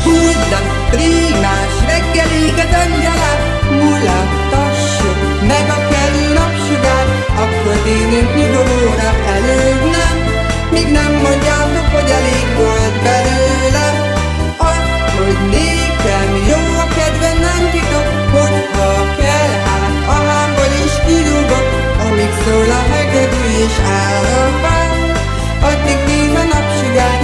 [0.04, 3.42] Húzd a prímás reggelig az angyalát,
[3.80, 5.18] mulattassuk
[5.50, 7.06] meg a kellő napsugár,
[7.42, 10.16] akkor térünk nyugodóra előbb nem,
[10.70, 13.86] míg nem mondjátok, hogy elég volt belőle.
[14.56, 16.67] Azt, hogy nékem jó
[22.48, 24.90] szól a hegedű és áll a fán.
[25.70, 27.20] Addig néz a napsugár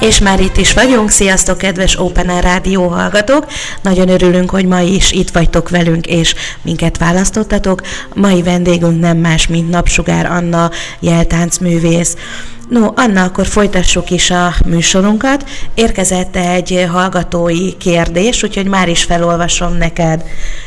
[0.00, 1.10] És már itt is vagyunk.
[1.10, 3.46] Sziasztok, kedves Open Air Rádió hallgatók!
[3.82, 7.80] Nagyon örülünk, hogy ma is itt vagytok velünk, és minket választottatok.
[8.14, 12.16] Mai vendégünk nem más, mint Napsugár Anna, jeltáncművész.
[12.68, 15.48] No, Anna, akkor folytassuk is a műsorunkat.
[15.74, 20.24] Érkezett egy hallgatói kérdés, úgyhogy már is felolvasom neked.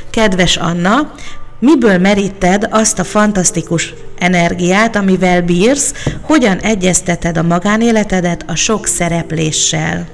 [0.10, 1.14] Kedves Anna,
[1.60, 10.08] Miből meríted azt a fantasztikus energiát, amivel bírsz, hogyan egyezteted a magánéletedet a sok szerepléssel?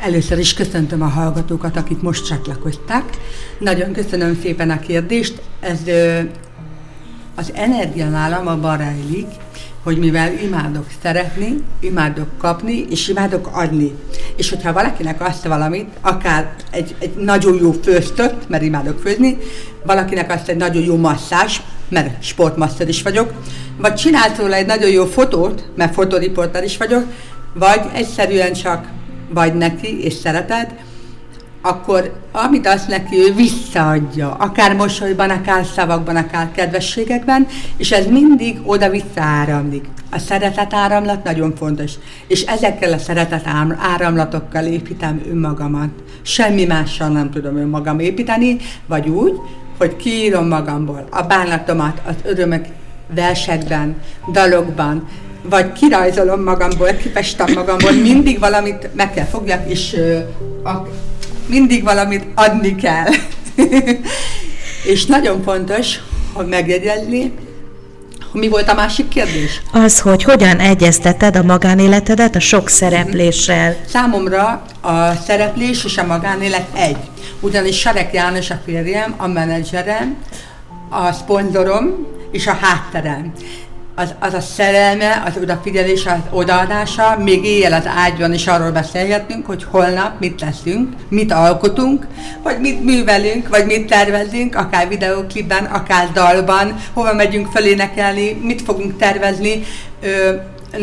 [0.00, 3.04] Először is köszöntöm a hallgatókat, akik most csatlakoztak.
[3.58, 5.42] Nagyon köszönöm szépen a kérdést.
[5.60, 5.78] Ez
[7.34, 9.26] az energia nálam abban rejlik,
[9.84, 13.92] hogy mivel imádok szeretni, imádok kapni, és imádok adni.
[14.36, 19.38] És hogyha valakinek azt valamit, akár egy, egy nagyon jó főztött, mert imádok főzni,
[19.82, 23.32] valakinek azt egy nagyon jó masszás, mert sportmasször is vagyok,
[23.76, 27.04] vagy csinált róla egy nagyon jó fotót, mert fotóriporter is vagyok,
[27.54, 28.88] vagy egyszerűen csak
[29.28, 30.74] vagy neki, és szereted,
[31.66, 37.46] akkor amit azt neki ő visszaadja, akár mosolyban, akár szavakban, akár kedvességekben,
[37.76, 39.84] és ez mindig oda-vissza áramlik.
[40.10, 41.92] A szeretet áramlat nagyon fontos,
[42.26, 43.48] és ezekkel a szeretet
[43.78, 45.88] áramlatokkal építem önmagamat.
[46.22, 49.32] Semmi mással nem tudom önmagam építeni, vagy úgy,
[49.78, 52.64] hogy kiírom magamból a bánatomat, az örömök
[53.14, 53.96] versekben,
[54.32, 55.08] dalokban,
[55.42, 60.86] vagy kirajzolom magamból, kifestem magamból, mindig valamit meg kell fogjak, és uh, a,
[61.46, 63.12] mindig valamit adni kell.
[64.92, 65.98] és nagyon fontos,
[66.32, 67.32] hogy megjegyezni,
[68.32, 69.62] mi volt a másik kérdés?
[69.72, 73.76] Az, hogy hogyan egyezteted a magánéletedet a sok szerepléssel.
[73.88, 76.96] Számomra a szereplés és a magánélet egy.
[77.40, 80.16] Ugyanis Sarek János a férjem, a menedzserem,
[80.90, 83.32] a szponzorom és a hátterem
[83.94, 89.46] az, az a szerelme, az odafigyelés, az odaadása, még éjjel az ágyban is arról beszélgetünk,
[89.46, 92.06] hogy holnap mit leszünk, mit alkotunk,
[92.42, 98.96] vagy mit művelünk, vagy mit tervezünk, akár videóklipben, akár dalban, hova megyünk fölénekelni, mit fogunk
[98.96, 99.62] tervezni.
[100.02, 100.34] Ö,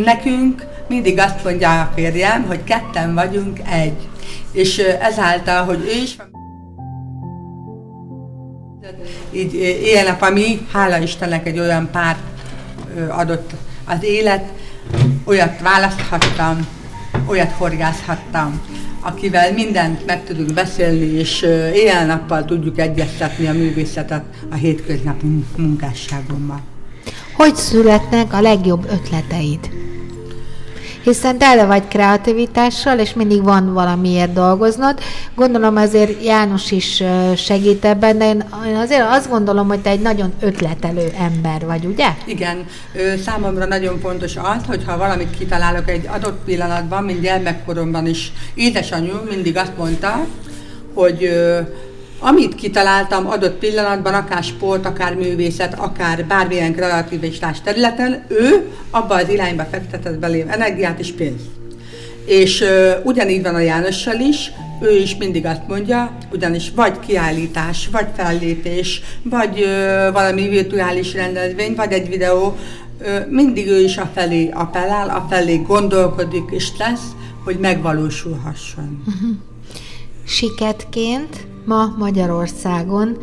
[0.04, 4.10] nekünk mindig azt mondja a férjem, hogy ketten vagyunk egy.
[4.52, 6.16] És ezáltal, hogy ő is
[9.32, 12.20] így ilyen nap, ami, hála Istennek egy olyan párt
[13.10, 13.52] adott
[13.86, 14.46] az élet,
[15.24, 16.68] olyat választhattam,
[17.28, 18.62] olyat horgászhattam,
[19.00, 21.42] akivel mindent meg tudunk beszélni, és
[21.74, 25.26] éjjel-nappal tudjuk egyeztetni a művészetet a hétköznapi
[25.58, 26.62] munkásságommal.
[27.36, 29.70] Hogy születnek a legjobb ötleteid?
[31.04, 35.00] Hiszen tele vagy kreativitással, és mindig van valamiért dolgoznod.
[35.36, 37.04] Gondolom azért János is
[37.36, 38.44] segít ebben, de én
[38.76, 42.08] azért azt gondolom, hogy te egy nagyon ötletelő ember vagy, ugye?
[42.26, 42.66] Igen,
[43.26, 49.14] számomra nagyon fontos az, hogy ha valamit kitalálok egy adott pillanatban, mint gyermekkoromban is, édesanyú
[49.30, 50.26] mindig azt mondta,
[50.94, 51.30] hogy
[52.24, 59.30] amit kitaláltam adott pillanatban, akár sport, akár művészet, akár bármilyen kreativitás területen, ő abba az
[59.30, 61.46] irányba fektetett belém energiát és pénzt.
[62.26, 67.90] És ö, ugyanígy van a Jánossal is, ő is mindig azt mondja, ugyanis vagy kiállítás,
[67.92, 72.58] vagy fellépés, vagy ö, valami virtuális rendezvény, vagy egy videó,
[73.00, 77.06] ö, mindig ő is a felé appellál, felé gondolkodik és tesz,
[77.44, 79.04] hogy megvalósulhasson.
[79.08, 79.38] Uh-huh.
[80.26, 83.18] Siketként ma Magyarországon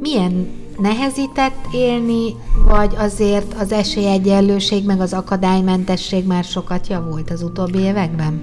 [0.00, 0.46] milyen
[0.78, 2.34] nehezített élni,
[2.68, 8.42] vagy azért az esélyegyenlőség meg az akadálymentesség már sokat javult az utóbbi években?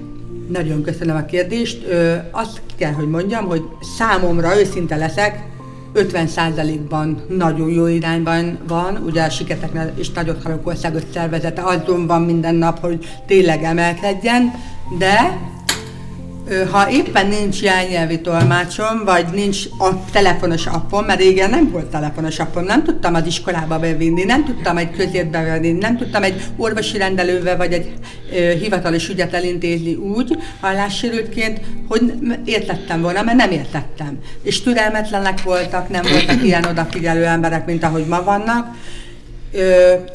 [0.52, 1.86] Nagyon köszönöm a kérdést.
[1.88, 3.62] Ö, azt kell, hogy mondjam, hogy
[3.98, 5.48] számomra őszinte leszek,
[5.94, 12.22] 50%-ban nagyon jó irányban van, ugye a Siketeknél is nagyot halok országot szervezete, azon van
[12.22, 14.52] minden nap, hogy tényleg emelkedjen,
[14.98, 15.38] de
[16.70, 22.38] ha éppen nincs jelnyelvi tolmácsom, vagy nincs a telefonos appom, mert régen nem volt telefonos
[22.38, 26.98] appom, nem tudtam az iskolába bevinni, nem tudtam egy közért bevenni, nem tudtam egy orvosi
[26.98, 27.92] rendelővel, vagy egy
[28.32, 32.12] ö, hivatalos ügyet elintézni úgy, hallássérültként, hogy
[32.44, 34.18] értettem volna, mert nem értettem.
[34.42, 38.76] És türelmetlenek voltak, nem voltak ilyen odafigyelő emberek, mint ahogy ma vannak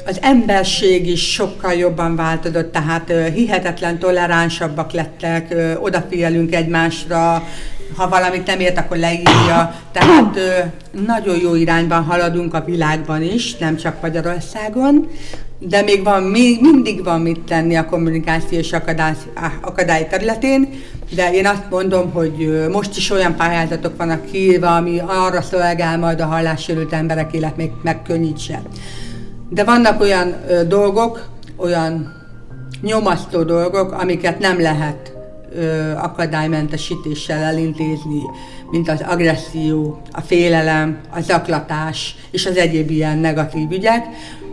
[0.06, 7.48] az emberség is sokkal jobban változott, tehát hihetetlen toleránsabbak lettek, odafigyelünk egymásra,
[7.96, 9.76] ha valamit nem ért, akkor leírja.
[9.92, 10.40] Tehát
[11.06, 15.10] nagyon jó irányban haladunk a világban is, nem csak Magyarországon,
[15.60, 19.14] de még van, még mindig van mit tenni a kommunikációs akadály,
[19.62, 20.70] akadály területén,
[21.16, 26.20] de én azt mondom, hogy most is olyan pályázatok vannak kiírva, ami arra szolgál majd
[26.22, 28.62] a hallássérült emberek élet még megkönnyítse.
[29.56, 32.14] De vannak olyan ö, dolgok, olyan
[32.82, 35.14] nyomasztó dolgok, amiket nem lehet
[35.56, 38.22] ö, akadálymentesítéssel elintézni,
[38.72, 44.06] mint az agresszió, a félelem, a zaklatás és az egyéb ilyen negatív ügyek.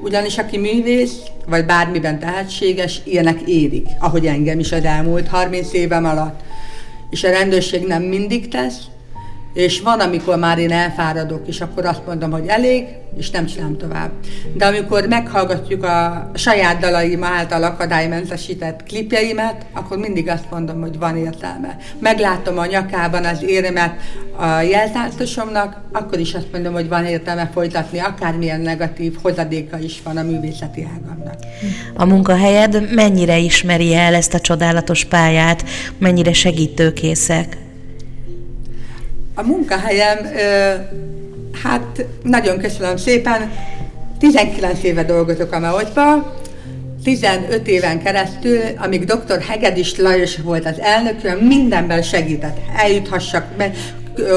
[0.03, 6.05] Ugyanis aki művész, vagy bármiben tehetséges, ilyenek érik, ahogy engem is az elmúlt 30 évem
[6.05, 6.41] alatt.
[7.11, 8.79] És a rendőrség nem mindig tesz,
[9.55, 12.85] és van, amikor már én elfáradok, és akkor azt mondom, hogy elég,
[13.17, 14.11] és nem csinálom tovább.
[14.55, 21.17] De amikor meghallgatjuk a saját dalaim által akadálymentesített klipjeimet, akkor mindig azt mondom, hogy van
[21.17, 21.77] értelme.
[21.99, 23.95] Meglátom a nyakában az éremet
[24.37, 30.17] a jeltártosomnak, akkor is azt mondom, hogy van értelme folytatni, akármilyen negatív hozadéka is van
[30.17, 31.35] a művészeti ágamnak.
[31.95, 35.65] A munkahelyed mennyire ismeri el ezt a csodálatos pályát,
[35.99, 37.57] mennyire segítőkészek?
[39.43, 40.19] A munkahelyem,
[41.63, 43.53] hát nagyon köszönöm szépen,
[44.19, 46.37] 19 éve dolgozok a Meogyba,
[47.05, 49.41] 15 éven keresztül, amíg dr.
[49.49, 52.57] Hegedis Lajos volt az elnökön, mindenben segített.
[52.77, 53.47] Eljuthassak,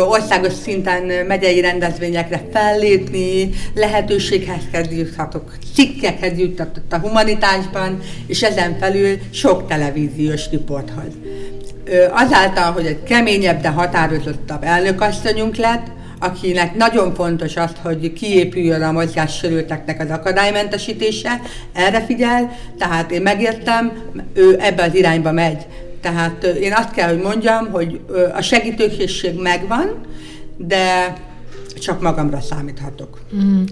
[0.08, 9.68] országos szinten megyei rendezvényekre fellépni, lehetőséghez juthatok, cikkekhez juttatott a humanitásban, és ezen felül sok
[9.68, 11.14] televíziós riporthoz
[12.12, 15.88] azáltal, hogy egy keményebb, de határozottabb elnökasszonyunk lett,
[16.20, 21.42] akinek nagyon fontos az, hogy kiépüljön a mozgássérülteknek az akadálymentesítése,
[21.74, 23.92] erre figyel, tehát én megértem,
[24.34, 25.66] ő ebbe az irányba megy.
[26.02, 28.00] Tehát én azt kell, hogy mondjam, hogy
[28.36, 30.02] a segítőkészség megvan,
[30.58, 31.14] de
[31.80, 33.20] csak magamra számíthatok.
[33.36, 33.64] Mm.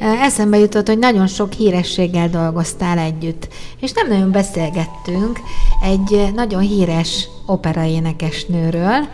[0.00, 3.48] Eszembe jutott, hogy nagyon sok hírességgel dolgoztál együtt,
[3.80, 5.40] és nem nagyon beszélgettünk
[5.82, 9.08] egy nagyon híres operaénekesnőről,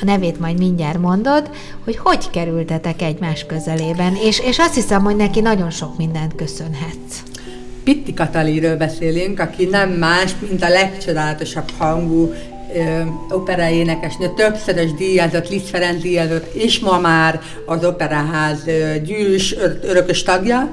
[0.00, 1.50] a nevét majd mindjárt mondod,
[1.84, 7.22] hogy hogy kerültetek egymás közelében, és, és azt hiszem, hogy neki nagyon sok mindent köszönhetsz.
[7.84, 12.32] Pitti Kataliről beszélünk, aki nem más, mint a legcsodálatosabb hangú
[13.30, 18.64] operaénekesnő, többszörös díjazott, Liszt Ferenc díjazott, és ma már az Operaház
[19.04, 20.70] gyűlös örökös tagja.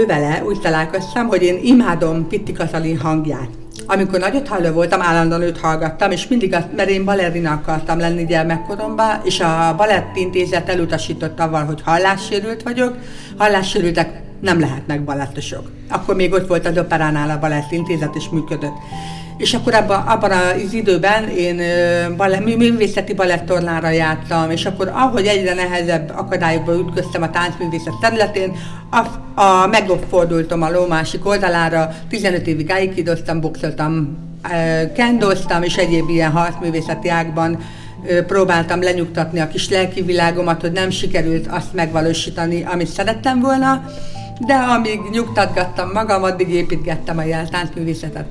[0.00, 3.48] Ő vele úgy találkoztam, hogy én imádom Pitti Katalin hangját.
[3.86, 8.26] Amikor nagyot halló voltam, állandóan őt hallgattam, és mindig, azt, mert én balerina akartam lenni
[8.26, 12.96] gyermekkoromban, és a balett intézet elutasított avval, hogy hallássérült vagyok.
[13.36, 15.70] Hallássérültek nem lehetnek balettosok.
[15.88, 18.74] Akkor még ott volt az operánál a balett intézet, és működött.
[19.36, 21.60] És akkor abban, abban az időben én
[22.16, 28.52] balett, művészeti balettornára jártam, és akkor ahogy egyre nehezebb akadályokba ütköztem a táncművészet területén,
[28.90, 28.98] a,
[29.40, 34.18] a, megfordultam a ló másik oldalára, 15 évig áikidoztam, boxoltam,
[34.94, 37.58] kendoztam, és egyéb ilyen harcművészeti ágban
[38.26, 43.84] próbáltam lenyugtatni a kis lelki világomat, hogy nem sikerült azt megvalósítani, amit szerettem volna,
[44.46, 48.26] de amíg nyugtatgattam magam, addig építgettem a jeltáncművészetet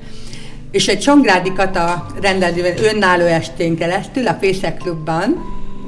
[0.73, 5.35] és egy Csongrádi Kata rendezőben önálló estén keresztül a Fészek Klubban,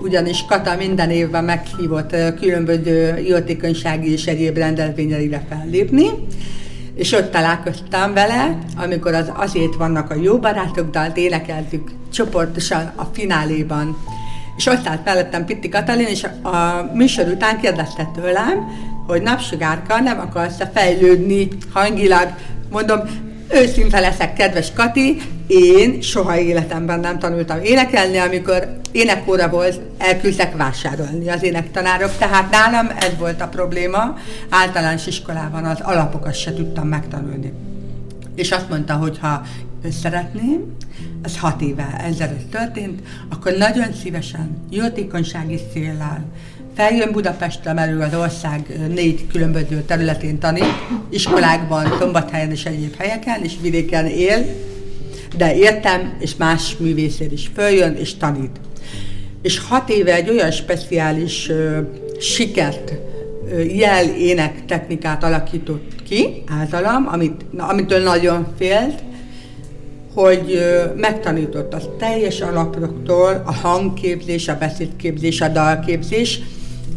[0.03, 6.05] ugyanis Kata minden évben meghívott különböző jótékonysági és egyéb rendezvényeire fellépni,
[6.95, 13.03] és ott találkoztam vele, amikor az azért vannak a jó barátok, dalt énekeltük csoportosan a
[13.03, 13.97] fináléban.
[14.57, 18.67] És ott állt mellettem Pitti Katalin, és a műsor után kérdezte tőlem,
[19.07, 22.33] hogy napsugárka nem akarsz fejlődni hangilag.
[22.71, 22.99] Mondom,
[23.53, 31.29] Őszinte leszek, kedves Kati, én soha életemben nem tanultam énekelni, amikor énekóra volt, elküldtek vásárolni
[31.29, 34.17] az énektanárok, tehát nálam ez volt a probléma,
[34.49, 37.53] általános iskolában az alapokat se tudtam megtanulni.
[38.35, 39.41] És azt mondta, hogy ha
[40.01, 40.75] szeretném,
[41.23, 46.25] az hat éve ezelőtt történt, akkor nagyon szívesen, jótékonysági széllel,
[46.75, 50.73] feljön Budapestre, mert ő az ország négy különböző területén tanít,
[51.09, 54.45] iskolákban, Szombathelyen és egyéb helyeken, és vidéken él,
[55.37, 58.59] de értem, és más művészér is följön és tanít.
[59.41, 61.77] És hat éve egy olyan speciális uh,
[62.19, 69.03] sikert, uh, jel ének technikát alakított ki általam, amit, amitől nagyon félt,
[70.13, 70.59] hogy
[70.95, 76.39] megtanított az teljes alapoktól a hangképzés, a beszédképzés, a dalképzés,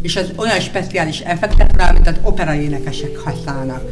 [0.03, 3.82] és az olyan speciális effektekre, amit az operaénekesek használnak.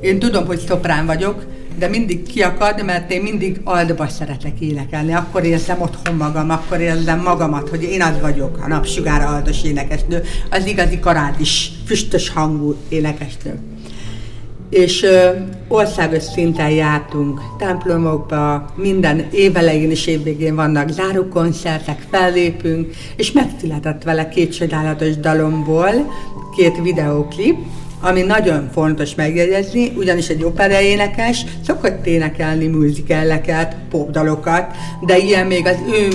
[0.00, 1.44] Én tudom, hogy szoprán vagyok,
[1.78, 5.12] de mindig kiakad, mert én mindig aldba szeretek énekelni.
[5.12, 10.22] Akkor érzem otthon magam, akkor érzem magamat, hogy én az vagyok, a napsugára aldos énekesnő,
[10.50, 13.69] az igazi karádis, füstös hangú énekesnő.
[14.70, 15.06] És
[15.68, 24.54] országos szinten jártunk templomokba, minden évelején és évvégén vannak zárókoncertek, fellépünk, és megszületett vele két
[24.56, 25.90] csodálatos dalomból
[26.56, 27.56] két videóklip,
[28.00, 34.66] ami nagyon fontos megjegyezni, ugyanis egy operaénekes szokott énekelni műzikelleket, popdalokat,
[35.06, 36.08] de ilyen még az ő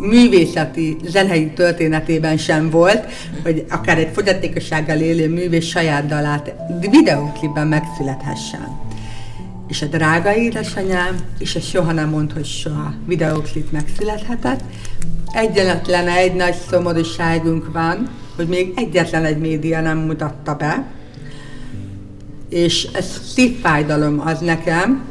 [0.00, 6.54] művészeti, zenei történetében sem volt, hogy akár egy fogyatékossággal élő művész saját dalát
[6.90, 8.78] videóklipben megszülethessen.
[9.68, 14.60] És a drága édesanyám, és a soha nem mond, hogy soha videóklip megszülethetett,
[15.32, 20.84] Egyetlen egy nagy szomorúságunk van, hogy még egyetlen egy média nem mutatta be,
[22.48, 25.04] és ez szívfájdalom az nekem,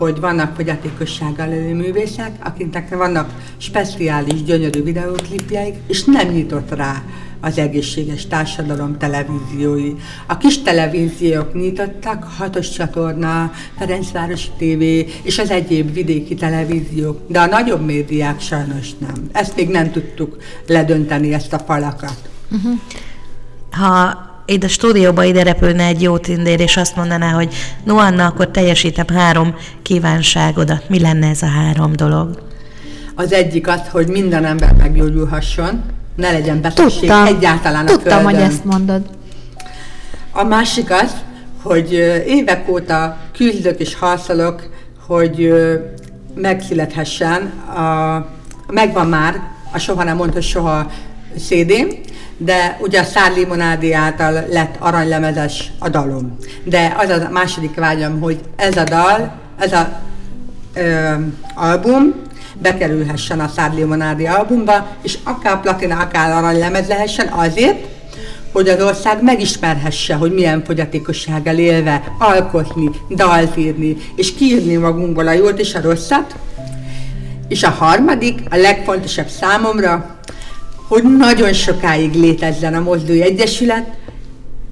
[0.00, 7.02] hogy vannak fogyatékossággal élő művészek, akiknek vannak speciális, gyönyörű videóklipjeik, és nem nyitott rá
[7.40, 9.92] az egészséges társadalom televíziói.
[10.26, 14.82] A kis televíziók nyitottak, hatos csatorna, Ferencvárosi TV
[15.26, 19.28] és az egyéb vidéki televíziók, de a nagyobb médiák sajnos nem.
[19.32, 20.36] Ezt még nem tudtuk
[20.66, 22.30] ledönteni, ezt a falakat.
[22.50, 22.78] Uh-huh.
[23.70, 28.26] Ha itt a stúdióba ide repülne egy jó tindér, és azt mondaná, hogy no Anna,
[28.26, 30.88] akkor teljesítem három kívánságodat.
[30.88, 32.42] Mi lenne ez a három dolog?
[33.14, 35.82] Az egyik az, hogy minden ember meggyógyulhasson,
[36.16, 37.26] ne legyen betegség Tudtam.
[37.26, 38.34] egyáltalán a Tudtam, földön.
[38.34, 39.02] hogy ezt mondod.
[40.32, 41.12] A másik az,
[41.62, 41.92] hogy
[42.26, 44.68] évek óta küzdök és harcolok,
[45.06, 45.52] hogy
[46.34, 47.42] megszülethessen,
[47.76, 48.26] a,
[48.72, 49.40] megvan már,
[49.72, 50.90] a soha nem mondta soha
[51.38, 51.72] cd
[52.42, 56.36] de ugye a Szár Limonádi által lett aranylemezes a dalom.
[56.64, 60.00] De az a második vágyam, hogy ez a dal, ez a
[60.74, 61.12] ö,
[61.54, 62.14] album
[62.58, 67.86] bekerülhessen a Szár Limonádi albumba, és akár platina, akár aranylemez lehessen azért,
[68.52, 75.32] hogy az ország megismerhesse, hogy milyen fogyatékossággal élve alkotni, dalt írni, és kiírni magunkból a
[75.32, 76.34] jót és a rosszat.
[77.48, 80.18] És a harmadik, a legfontosabb számomra,
[80.90, 83.86] hogy nagyon sokáig létezzen a Mozdulj Egyesület,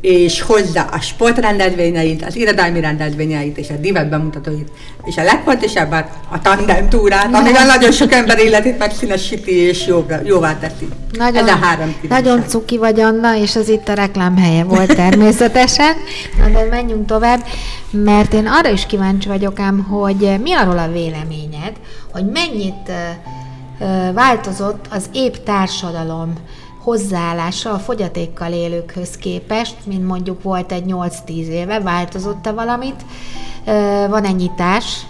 [0.00, 4.68] és hozza a sportrendezvényeit, az irodalmi rendezvényeit és a divat bemutatóit,
[5.04, 10.58] és a legfontosabbat a tandem túrát, amivel nagyon sok ember életét megszínesíti és jóvá, jóvá
[10.58, 10.88] teszi.
[11.12, 14.94] Nagyon, Ez a három Nagyon cuki vagy Anna, és az itt a reklám helye volt
[14.94, 15.94] természetesen.
[16.38, 17.44] Na de menjünk tovább,
[17.90, 21.72] mert én arra is kíváncsi vagyok ám, hogy mi arról a véleményed,
[22.12, 22.90] hogy mennyit
[24.14, 26.32] változott az épp társadalom
[26.82, 33.04] hozzáállása a fogyatékkal élőkhöz képest, mint mondjuk volt egy 8-10 éve, változott-e valamit?
[34.08, 35.06] Van-e nyitás?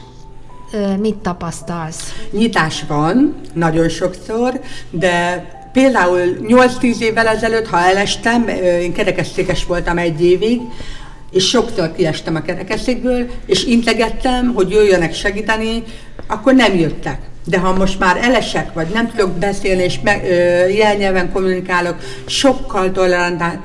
[0.98, 2.12] Mit tapasztalsz?
[2.30, 4.60] Nyitás van, nagyon sokszor,
[4.90, 8.48] de például 8-10 évvel ezelőtt, ha elestem,
[8.80, 10.60] én kerekesszékes voltam egy évig,
[11.30, 15.82] és sokszor kiestem a kerekesszékből, és integettem, hogy jöjjönek segíteni,
[16.26, 20.66] akkor nem jöttek de ha most már elesek, vagy nem tudok beszélni, és me, ö,
[20.68, 21.96] jelnyelven kommunikálok,
[22.26, 22.92] sokkal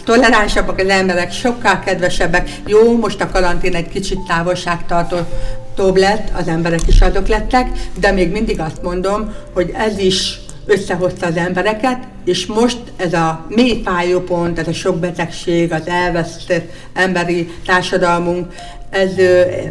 [0.06, 2.50] toleránsabbak az emberek, sokkal kedvesebbek.
[2.68, 7.68] Jó, most a karantén egy kicsit távolságtartóbb lett, az emberek is adok lettek,
[8.00, 13.46] de még mindig azt mondom, hogy ez is összehozta az embereket, és most ez a
[13.50, 18.54] mély fájópont, ez a sok betegség, az elvesztett emberi társadalmunk,
[18.90, 19.12] ez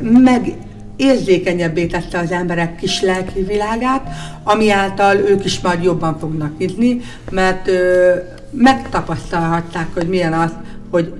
[0.00, 0.56] meg
[0.96, 4.08] érzékenyebbé tette az emberek kis lelki világát,
[4.44, 8.14] ami által ők is majd jobban fognak nyitni, mert ö,
[8.50, 10.50] megtapasztalhatták, hogy milyen az,
[10.90, 11.12] hogy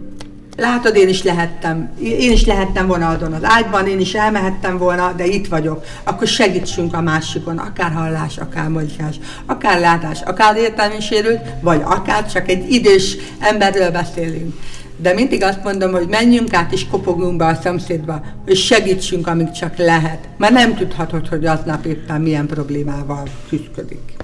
[0.56, 5.12] látod, én is lehettem, én is lehettem volna adon az ágyban, én is elmehettem volna,
[5.16, 5.84] de itt vagyok.
[6.04, 9.16] Akkor segítsünk a másikon, akár hallás, akár mozgás,
[9.46, 14.54] akár látás, akár értelmi sérült, vagy akár csak egy idős emberről beszélünk
[15.02, 19.50] de mindig azt mondom, hogy menjünk át és kopogunk be a szomszédba, és segítsünk, amíg
[19.50, 20.18] csak lehet.
[20.36, 24.16] Mert nem tudhatod, hogy aznap éppen milyen problémával küzdik.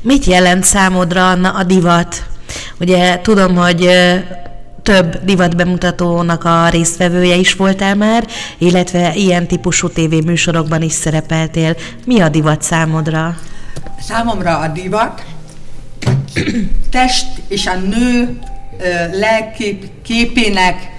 [0.00, 2.26] Mit jelent számodra Anna, a divat?
[2.80, 3.90] Ugye tudom, hogy
[4.82, 8.26] több divat bemutatónak a résztvevője is voltál már,
[8.58, 11.76] illetve ilyen típusú tévéműsorokban is szerepeltél.
[12.06, 13.36] Mi a divat számodra?
[14.00, 15.22] Számomra a divat
[16.90, 18.38] test és a nő
[19.12, 20.90] lelkép képének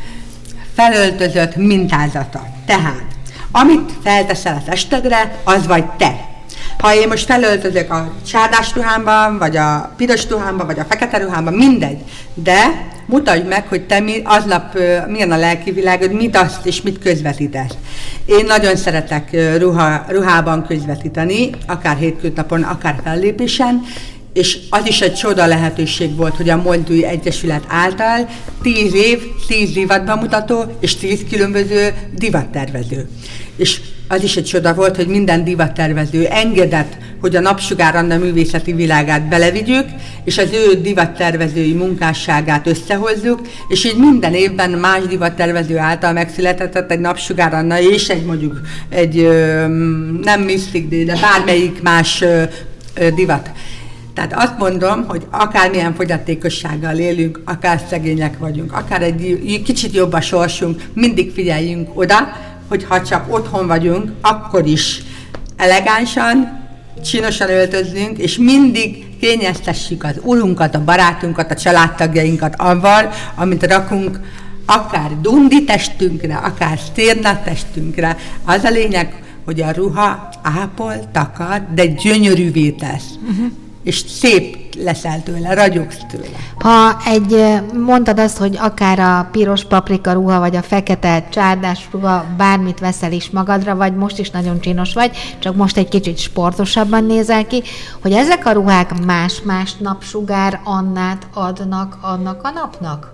[0.76, 2.48] felöltözött mintázata.
[2.66, 3.04] Tehát,
[3.52, 6.32] amit felteszel a testedre, az vagy te.
[6.78, 11.54] Ha én most felöltözök a sárdás ruhámban, vagy a piros ruhámban, vagy a fekete ruhámban,
[11.54, 11.98] mindegy.
[12.34, 14.78] De mutasd meg, hogy te mi, aznap
[15.08, 17.74] milyen a lelki világod, mit azt és mit közvetítesz.
[18.26, 23.82] Én nagyon szeretek ruha, ruhában közvetíteni, akár hétköznapon, akár fellépésen,
[24.34, 28.30] és az is egy csoda lehetőség volt, hogy a Moldui Egyesület által
[28.62, 33.08] 10 év, 10 divatbemutató és 10 különböző divattervező.
[33.56, 38.74] És az is egy csoda volt, hogy minden divattervező engedett, hogy a Napsugár Anna művészeti
[38.74, 39.86] világát belevigyük,
[40.24, 47.00] és az ő divattervezői munkásságát összehozzuk, és így minden évben más divattervező által megszületett egy
[47.00, 49.30] Napsugár Anna és egy mondjuk egy
[50.22, 52.24] nem Mystic de bármelyik más
[53.16, 53.50] divat
[54.14, 60.22] tehát azt mondom, hogy akármilyen fogyatékossággal élünk, akár szegények vagyunk, akár egy kicsit jobb a
[60.22, 62.16] sorsunk, mindig figyeljünk oda,
[62.68, 65.02] hogy ha csak otthon vagyunk, akkor is
[65.58, 66.62] elegánsan,
[67.06, 74.20] csinosan öltözzünk, és mindig kényeztessük az urunkat, a barátunkat, a családtagjainkat avval, amit rakunk
[74.66, 78.18] akár dundi testünkre, akár szérna testünkre.
[78.46, 83.06] Az a lényeg, hogy a ruha ápol, takar, de gyönyörűvé tesz.
[83.30, 83.52] Uh-huh.
[83.84, 86.26] És szép leszel tőle, ragyogsz tőle.
[86.60, 92.26] Ha egy, mondtad azt, hogy akár a piros paprika ruha, vagy a fekete csárdás ruha,
[92.38, 97.04] bármit veszel is magadra, vagy most is nagyon csinos vagy, csak most egy kicsit sportosabban
[97.04, 97.64] nézel ki,
[98.02, 103.13] hogy ezek a ruhák más-más napsugár Annát adnak annak a napnak?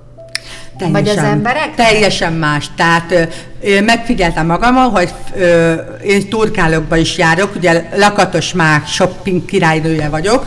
[0.80, 1.76] Teljesen, Vagy az emberek?
[1.76, 2.66] Teljesen más.
[2.76, 3.30] Tehát
[3.62, 5.74] ö, megfigyeltem magamon, hogy ö,
[6.04, 10.46] én turkálokba is járok, ugye lakatos már shopping királynője vagyok,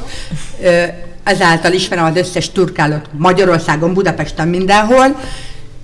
[0.63, 0.83] ö,
[1.25, 5.17] ezáltal ismerem az összes turkálót Magyarországon, Budapesten, mindenhol,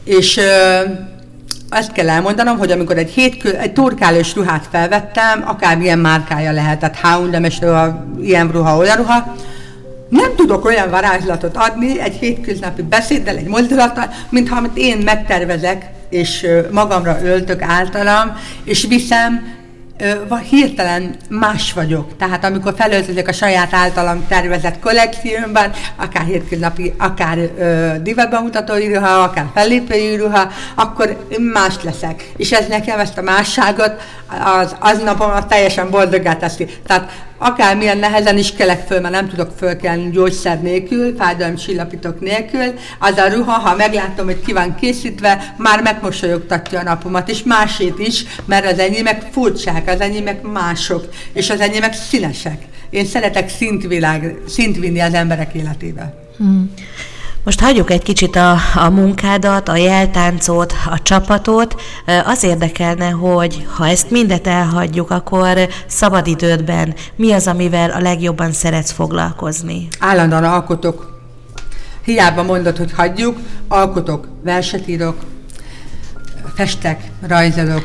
[0.04, 0.80] és ö,
[1.70, 7.60] azt kell elmondanom, hogy amikor egy, hétkül, egy turkálós ruhát felvettem, akármilyen márkája lehetett, H&M-es
[7.60, 9.34] ruha, ilyen ruha, olyan ruha,
[10.08, 16.46] nem tudok olyan varázslatot adni egy hétköznapi beszéddel, egy mozdulattal, mintha amit én megtervezek, és
[16.70, 19.56] magamra öltök általam, és viszem,
[20.50, 22.16] hirtelen más vagyok.
[22.16, 29.46] Tehát amikor felöltözök a saját általam tervezett kollekciómban, akár hétköznapi, akár ö, divatbemutatói íruha, akár
[29.54, 32.30] fellépői íruha, akkor más leszek.
[32.36, 33.92] És ez nekem ezt a másságot
[34.60, 36.66] az, az napomat teljesen boldogá teszi.
[36.86, 43.16] Tehát akármilyen nehezen is kelek föl, mert nem tudok fölkelni gyógyszer nélkül, fájdalomcsillapítók nélkül, az
[43.16, 48.24] a ruha, ha meglátom, hogy ki van készítve, már megmosolyogtatja a napomat, és másét is,
[48.44, 52.62] mert az enyémek furcsák, az enyémek mások, és az enyémek színesek.
[52.90, 56.14] Én szeretek szintvilág, szintvinni az emberek életébe.
[56.36, 56.72] Hmm.
[57.48, 61.80] Most hagyjuk egy kicsit a, a munkádat, a jeltáncot, a csapatot.
[62.24, 68.92] Az érdekelne, hogy ha ezt mindet elhagyjuk, akkor szabadidődben mi az, amivel a legjobban szeretsz
[68.92, 69.88] foglalkozni?
[69.98, 71.20] Állandóan alkotok.
[72.04, 73.38] Hiába mondod, hogy hagyjuk,
[73.68, 75.16] alkotok, verset írok,
[76.54, 77.84] festek, rajzolok,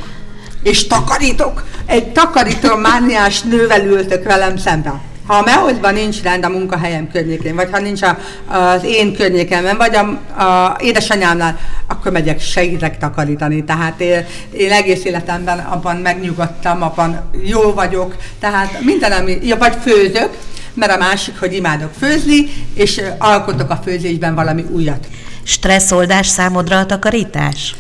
[0.64, 1.64] és takarítok.
[1.86, 5.02] Egy takarító mániás nővel ültök velem szemben.
[5.26, 8.18] Ha a meholdban nincs rend a munkahelyem környékén, vagy ha nincs a,
[8.48, 13.64] az én környékemben, vagy a, a édesanyámnál, akkor megyek, segítek takarítani.
[13.64, 19.74] Tehát én, én egész életemben abban megnyugodtam, abban jó vagyok, tehát minden, ami, ja, vagy
[19.82, 20.30] főzök,
[20.74, 25.08] mert a másik, hogy imádok főzni, és alkotok a főzésben valami újat.
[25.44, 27.76] Stresszoldás számodra a takarítás?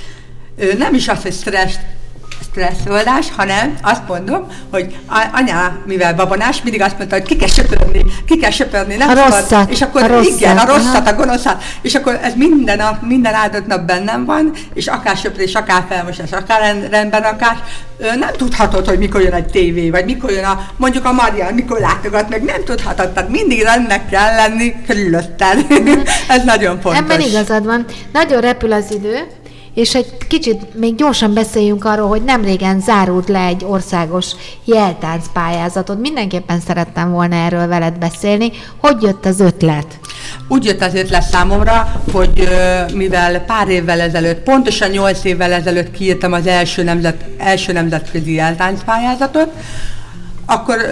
[0.78, 1.80] Nem is az, hogy stressz,
[2.54, 4.96] stresszoldás, hanem azt mondom, hogy
[5.32, 9.14] anya, mivel babonás, mindig azt mondta, hogy ki kell söpörni, ki kell söpörni, nem a
[9.14, 13.02] rosszat, és akkor a rosszat, igen, a rosszat, a gonoszat, és akkor ez minden nap,
[13.02, 17.64] minden áldott nap bennem van, és akár söprés, akár felmosás, akár rendben akár,
[17.98, 21.80] nem tudhatod, hogy mikor jön egy tévé, vagy mikor jön a, mondjuk a Marian, mikor
[21.80, 25.66] látogat meg, nem tudhatod, tehát mindig rendnek kell lenni körülötted.
[26.28, 27.02] Ez nagyon fontos.
[27.02, 27.86] Ebben igazad van.
[28.12, 29.28] Nagyon repül az idő,
[29.74, 34.32] és egy kicsit még gyorsan beszéljünk arról, hogy nem régen zárult le egy országos
[34.66, 36.00] jeltánc pályázatod.
[36.00, 38.52] Mindenképpen szerettem volna erről veled beszélni.
[38.78, 40.00] Hogy jött az ötlet?
[40.48, 42.50] Úgy jött az ötlet számomra, hogy
[42.94, 48.42] mivel pár évvel ezelőtt, pontosan nyolc évvel ezelőtt kiírtam az első, nemzet, első nemzetközi
[48.86, 49.52] pályázatot,
[50.46, 50.90] akkor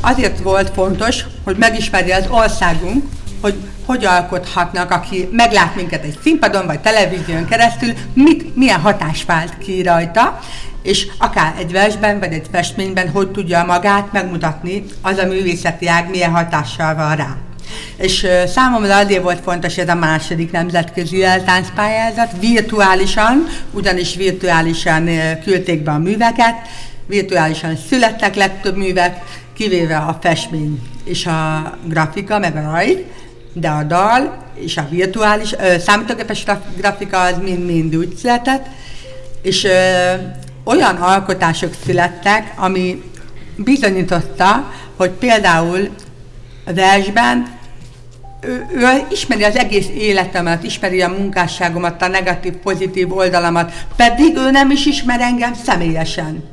[0.00, 3.04] azért volt fontos, hogy megismerje az országunk,
[3.40, 3.54] hogy
[3.86, 9.82] hogy alkothatnak, aki meglát minket egy színpadon vagy televízión keresztül, mit, milyen hatás vált ki
[9.82, 10.38] rajta,
[10.82, 16.10] és akár egy versben vagy egy festményben hogy tudja magát megmutatni, az a művészeti ág
[16.10, 17.36] milyen hatással van rá.
[17.96, 25.08] És számomra azért volt fontos ez a második nemzetközi eltáncpályázat, virtuálisan, ugyanis virtuálisan
[25.44, 26.54] küldték be a műveket,
[27.06, 29.22] virtuálisan születtek legtöbb művek,
[29.56, 32.98] kivéve a festmény és a grafika, meg a rajz,
[33.54, 36.44] de a dal és a virtuális, ö, számítógépes
[36.76, 38.66] grafika az mind-mind úgy született,
[39.42, 39.70] és ö,
[40.64, 43.02] olyan alkotások születtek, ami
[43.56, 45.88] bizonyította, hogy például
[46.66, 47.58] a versben
[48.40, 54.50] ő, ő ismeri az egész életemet, ismeri a munkásságomat, a negatív, pozitív oldalamat, pedig ő
[54.50, 56.44] nem is ismer engem személyesen.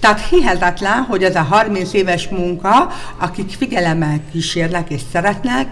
[0.00, 5.66] Tehát hihetetlen, hogy ez a 30 éves munka, akik figyelemmel kísérnek és szeretnek,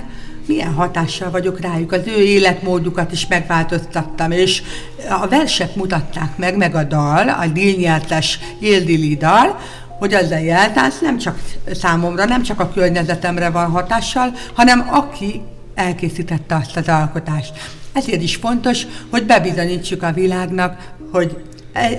[0.46, 4.62] milyen hatással vagyok rájuk, az ő életmódjukat is megváltoztattam, és
[5.22, 9.58] a versek mutatták meg, meg a dal, a díjnyertes Éldili dal,
[9.98, 11.38] hogy az a jeltánc nem csak
[11.74, 15.40] számomra, nem csak a környezetemre van hatással, hanem aki
[15.74, 17.52] elkészítette azt az alkotást.
[17.92, 21.36] Ezért is fontos, hogy bebizonyítsuk a világnak, hogy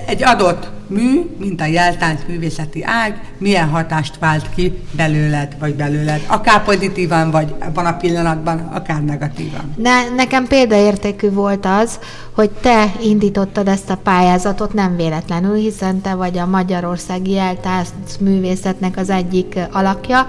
[0.06, 6.20] egy adott mű, mint a jeltánc művészeti ág, milyen hatást vált ki belőled, vagy belőled.
[6.26, 9.74] Akár pozitívan, vagy van a pillanatban, akár negatívan.
[9.76, 11.98] Ne, nekem példaértékű volt az,
[12.34, 18.96] hogy te indítottad ezt a pályázatot nem véletlenül, hiszen te vagy a Magyarországi Jeltánc művészetnek
[18.96, 20.26] az egyik alakja,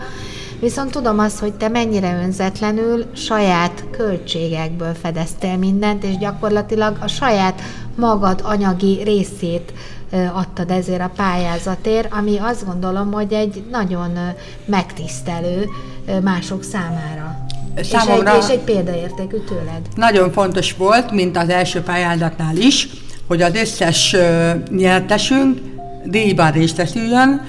[0.59, 7.61] Viszont tudom azt, hogy te mennyire önzetlenül saját költségekből fedeztél mindent, és gyakorlatilag a saját
[7.95, 9.73] magad anyagi részét
[10.33, 14.17] adtad ezért a pályázatért, ami azt gondolom, hogy egy nagyon
[14.65, 15.65] megtisztelő
[16.23, 17.45] mások számára.
[17.81, 19.81] Számomra és egy, és egy példaértékű tőled.
[19.95, 22.87] Nagyon fontos volt, mint az első pályázatnál is,
[23.27, 24.15] hogy az összes
[24.71, 25.59] nyertesünk
[26.05, 27.41] díjban részesüljön,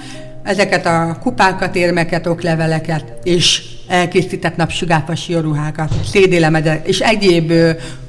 [0.42, 7.52] ezeket a kupákat, érmeket, okleveleket és elkészített napsugárfasi ruhákat, szédélemedet és egyéb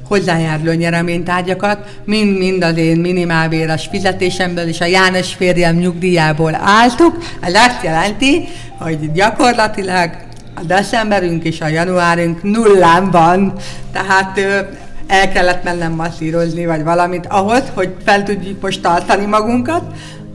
[0.08, 7.18] hozzájáruló nyereménytárgyakat, mind-mind az én minimálbéres fizetésemből és a János férjem nyugdíjából álltuk.
[7.40, 10.10] Ez azt jelenti, hogy gyakorlatilag
[10.56, 13.54] a decemberünk és a januárunk nullán van,
[13.94, 14.40] tehát
[15.08, 19.84] el kellett mennem masszírozni, vagy valamit ahhoz, hogy fel tudjuk most tartani magunkat,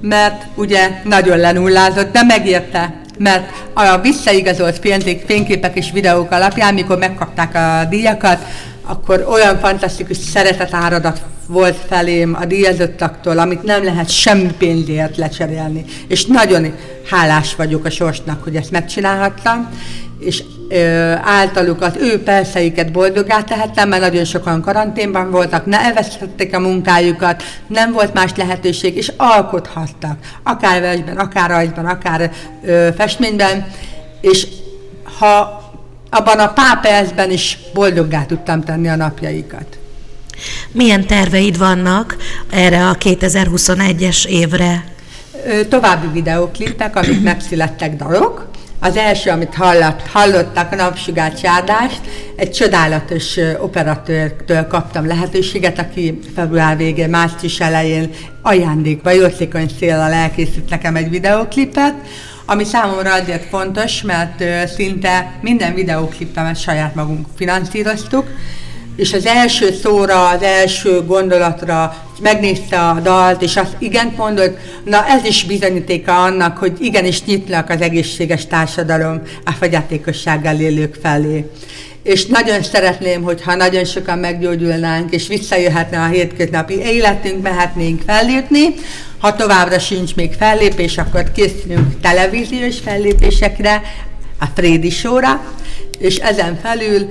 [0.00, 4.80] mert ugye nagyon lenullázott, de megérte, mert a visszaigazolt
[5.26, 8.38] fényképek és videók alapján, mikor megkapták a díjakat,
[8.86, 15.84] akkor olyan fantasztikus szeretetáradat volt felém a díjazottaktól, amit nem lehet semmi pénzért lecserélni.
[16.08, 16.74] És nagyon
[17.10, 19.68] hálás vagyok a sorsnak, hogy ezt megcsinálhattam,
[20.18, 26.54] és ö, általuk az ő perceiket boldogá tehettem, mert nagyon sokan karanténban voltak, ne elvesztették
[26.54, 32.30] a munkájukat, nem volt más lehetőség, és alkothattak, akár versben, akár rajzban, akár
[32.64, 33.66] ö, festményben,
[34.20, 34.46] és
[35.18, 35.64] ha
[36.10, 39.78] abban a pár percben is boldoggá tudtam tenni a napjaikat.
[40.72, 42.16] Milyen terveid vannak
[42.50, 44.84] erre a 2021-es évre?
[45.68, 48.46] További videóklipek, amik megszülettek dalok,
[48.80, 52.00] az első, amit hallott, hallottak, a napsugár csárdást,
[52.36, 58.10] egy csodálatos operatőrtől kaptam lehetőséget, aki február végén, március elején
[58.42, 61.94] ajándékba, jótékony széllal elkészít nekem egy videoklipet,
[62.46, 64.44] ami számomra azért fontos, mert
[64.74, 68.26] szinte minden videoklipemet saját magunk finanszíroztuk,
[68.96, 75.06] és az első szóra, az első gondolatra megnézte a dalt, és azt igen mondott, na
[75.06, 81.50] ez is bizonyítéka annak, hogy igenis nyitnak az egészséges társadalom a fogyatékossággal élők felé.
[82.02, 88.74] És nagyon szeretném, hogyha nagyon sokan meggyógyulnánk, és visszajöhetne a hétköznapi életünk, mehetnénk fellépni.
[89.26, 93.82] Ha továbbra sincs még fellépés, akkor készülünk televíziós fellépésekre,
[94.40, 95.40] a Frédi Sóra,
[95.98, 97.10] és ezen felül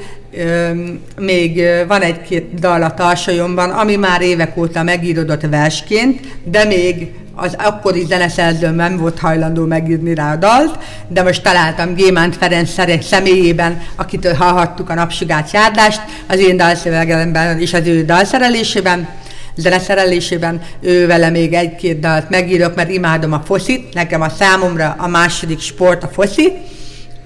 [1.18, 7.56] még van egy-két dal a tarsajomban, ami már évek óta megírodott versként, de még az
[7.58, 13.82] akkori zeneszerzőm nem volt hajlandó megírni rá a dalt, de most találtam Gémánt Ferenc személyében,
[13.96, 19.08] akitől hallhattuk a napsugát járdást, az én dalszövegelemben és az ő dalszerelésében,
[19.56, 25.08] zeneszerelésében, ő vele még egy-két dalt megírok, mert imádom a foszit, nekem a számomra a
[25.08, 26.54] második sport a foszit,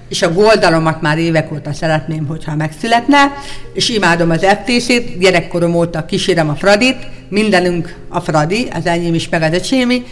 [0.08, 3.34] és a goldalomat már évek óta szeretném, hogyha megszületne,
[3.74, 6.96] és imádom az FTC-t, gyerekkorom óta kísérem a Fradit,
[7.28, 10.02] mindenünk a Fradi, az enyém is, meg az öcsémi,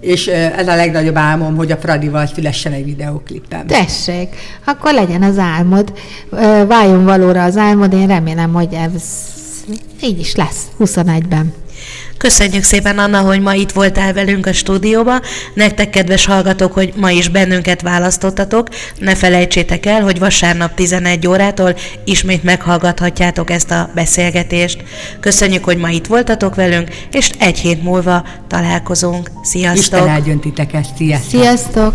[0.00, 3.66] és ez a legnagyobb álmom, hogy a Fradival szülessen egy videóklipem.
[3.66, 4.28] Tessék,
[4.64, 5.92] akkor legyen az álmod,
[6.66, 9.02] váljon valóra az álmod, én remélem, hogy ez
[10.02, 11.52] így is lesz 21-ben.
[12.22, 15.20] Köszönjük szépen, Anna, hogy ma itt voltál velünk a stúdióba.
[15.54, 18.68] Nektek, kedves hallgatók, hogy ma is bennünket választottatok.
[18.98, 24.82] Ne felejtsétek el, hogy vasárnap 11 órától ismét meghallgathatjátok ezt a beszélgetést.
[25.20, 29.30] Köszönjük, hogy ma itt voltatok velünk, és egy hét múlva találkozunk.
[29.42, 29.82] Sziasztok!
[29.82, 30.86] Isten áldjon titeket.
[30.96, 31.40] Sziasztok!
[31.40, 31.94] Sziasztok!